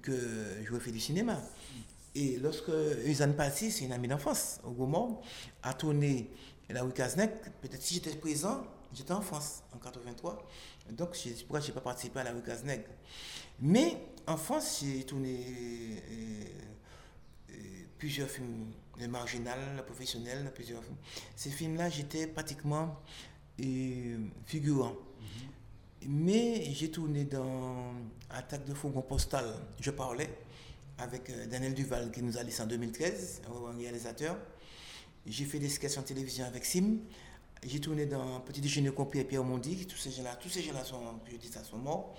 [0.02, 0.12] que
[0.64, 1.42] je vais faire du cinéma.
[2.16, 2.72] Et lorsque
[3.06, 5.20] Usanne Passy, c'est une amie d'enfance au Gaumont,
[5.64, 6.30] a tourné
[6.70, 10.48] la rue peut-être si j'étais présent, j'étais en France en 83.
[10.92, 12.42] Donc, c'est pourquoi je n'ai pas participé à la rue.
[13.62, 13.98] Mais
[14.28, 16.44] en France, j'ai tourné euh,
[17.52, 17.54] euh,
[17.98, 20.98] plusieurs films, le marginal, le professionnel, plusieurs films.
[21.36, 23.00] Ces films-là, j'étais pratiquement
[23.62, 24.96] euh, figurant.
[26.06, 27.94] Mais j'ai tourné dans
[28.30, 29.46] Attaque de fourgon postal,
[29.80, 30.30] je parlais
[30.98, 34.38] avec euh, Daniel Duval qui nous a laissé en 2013, un réalisateur.
[35.26, 36.98] J'ai fait des sketchs en télévision avec Sim.
[37.66, 39.88] J'ai tourné dans Petit déjeuner compris et Pierre Mondi.
[39.88, 41.00] Tous ces gens-là, tous ces gens-là sont,
[41.32, 42.14] je dis ça, sont morts.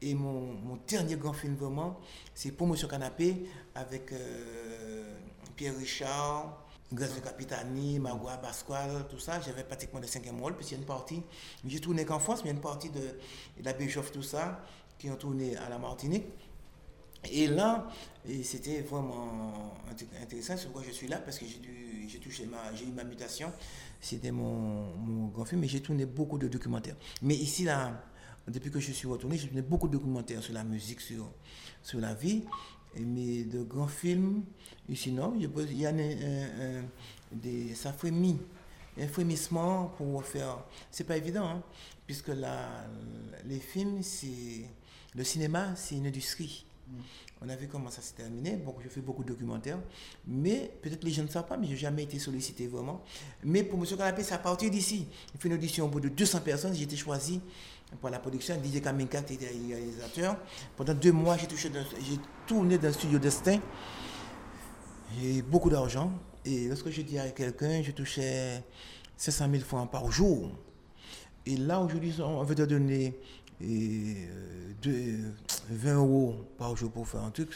[0.00, 2.00] Et mon, mon dernier grand film vraiment,
[2.34, 3.44] c'est Promotion Canapé
[3.74, 5.18] avec euh,
[5.60, 6.56] Pierre Richard,
[6.90, 9.42] Grâce Capitani, Magua Pasquale, tout ça.
[9.42, 11.22] J'avais pratiquement le cinquième rôle, puis il y a une partie.
[11.66, 13.18] J'ai tourné qu'en France, mais il y a une partie de,
[13.62, 14.64] la Béchoff, tout ça,
[14.98, 16.24] qui ont tourné à la Martinique.
[17.30, 17.88] Et là,
[18.26, 23.04] et c'était vraiment int- intéressant, c'est pourquoi je suis là, parce que j'ai eu ma
[23.04, 23.52] mutation.
[24.00, 26.96] C'était mon, grand film, mais j'ai tourné beaucoup de documentaires.
[27.20, 28.02] Mais ici, là,
[28.48, 32.14] depuis que je suis retourné, j'ai tourné beaucoup de documentaires sur la musique, sur la
[32.14, 32.44] vie.
[32.96, 34.42] Et mais de grands films,
[34.88, 35.34] ici, non.
[35.36, 35.42] Il
[35.78, 35.92] y a,
[37.32, 37.94] des, ça
[39.00, 40.64] un frémissement pour faire.
[40.90, 41.62] C'est pas évident, hein,
[42.06, 42.32] puisque
[43.46, 44.66] les films, c'est.
[45.14, 46.64] Le cinéma, c'est une industrie.
[47.42, 48.56] On a vu comment ça s'est terminé.
[48.56, 49.78] Bon, je fais beaucoup de documentaires.
[50.26, 53.02] Mais peut-être les gens ne savent pas, mais je n'ai jamais été sollicité vraiment.
[53.42, 53.86] Mais pour M.
[53.96, 55.06] Canapé, c'est à partir d'ici.
[55.34, 56.74] Il fait une audition au bout de 200 personnes.
[56.74, 57.40] J'ai été choisi
[57.98, 58.56] pour la production.
[58.60, 60.36] Didier Kaminka, était réalisateur.
[60.76, 61.46] Pendant deux mois, j'ai
[62.46, 63.58] tourné dans le studio Destin.
[65.18, 66.12] J'ai beaucoup d'argent.
[66.44, 68.62] Et lorsque je dis à quelqu'un, je touchais
[69.16, 70.50] 500 000 francs par jour.
[71.46, 73.18] Et là, aujourd'hui, on veut te donner
[73.62, 75.32] euh, deux-
[75.70, 77.50] 20 euros par jour pour faire un truc.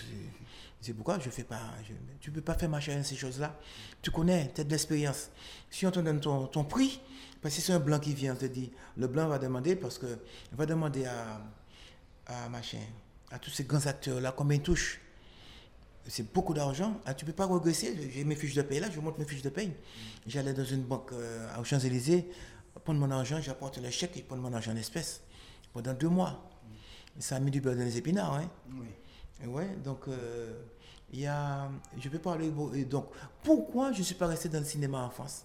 [0.81, 1.61] c'est- pourquoi je fais pas.
[1.89, 3.59] je- tu peux pas faire marcher ces choses-là.
[4.03, 5.31] Tu connais, tu as de l'expérience.
[5.71, 7.01] Si on te donne ton, prix,
[7.41, 9.99] parce que c'est un blanc qui vient, on te dit, le blanc va demander, parce
[9.99, 10.07] que
[10.53, 12.81] va demander à, machin,
[13.31, 15.01] à tous ces grands acteurs-là, combien ils touchent
[16.07, 17.01] C'est beaucoup d'argent.
[17.07, 17.97] Ah, tu peux pas regresser.
[18.13, 19.73] J'ai mes fiches de paye là, je montre mes fiches de paye.
[20.27, 22.29] J'allais dans une banque euh, aux Champs-Élysées,
[22.85, 25.23] prendre mon argent, j'apporte le chèque et prendre mon argent en espèces
[25.75, 26.41] pendant deux mois.
[27.19, 28.35] Ça a mis du beurre dans les épinards.
[28.35, 28.49] Hein?
[29.43, 30.63] Et Ouais, donc euh,
[31.13, 31.69] il y a,
[31.99, 32.51] je peux parler.
[32.89, 33.09] Donc,
[33.43, 35.45] pourquoi je ne suis pas resté dans le cinéma en France?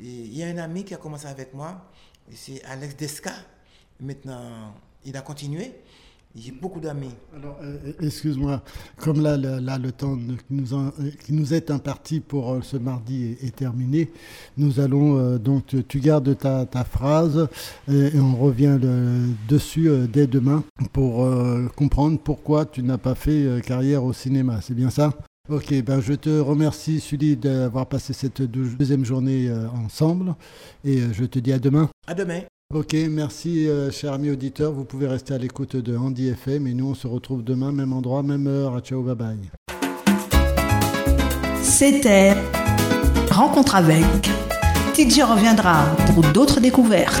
[0.00, 1.88] Il y a un ami qui a commencé avec moi,
[2.32, 3.32] c'est Alex Desca.
[4.00, 4.74] Maintenant,
[5.04, 5.72] il a continué.
[6.36, 7.14] J'ai beaucoup d'amis.
[7.36, 8.60] Alors, euh, excuse-moi,
[8.98, 12.18] comme là, là, là, le temps de- qui nous, en- euh, qui nous est imparti
[12.18, 14.10] pour euh, ce mardi est, est terminé,
[14.56, 17.46] nous allons euh, donc, tu- tu gardes ta, ta phrase
[17.88, 22.98] euh, et on revient le- dessus euh, dès demain pour euh, comprendre pourquoi tu n'as
[22.98, 24.60] pas fait euh, carrière au cinéma.
[24.60, 25.12] C'est bien ça?
[25.48, 30.34] Ok, ben je te remercie Sully d'avoir passé cette deux- deuxième journée euh, ensemble
[30.84, 31.88] et euh, je te dis à demain.
[32.08, 32.40] À demain.
[32.72, 34.72] Ok, merci euh, cher ami auditeur.
[34.72, 37.92] Vous pouvez rester à l'écoute de Andy FM et nous on se retrouve demain, même
[37.92, 38.80] endroit, même heure.
[38.80, 39.38] Ciao, bye bye.
[41.62, 42.34] C'était
[43.30, 44.04] Rencontre avec.
[44.94, 47.20] TJ reviendra pour d'autres découvertes.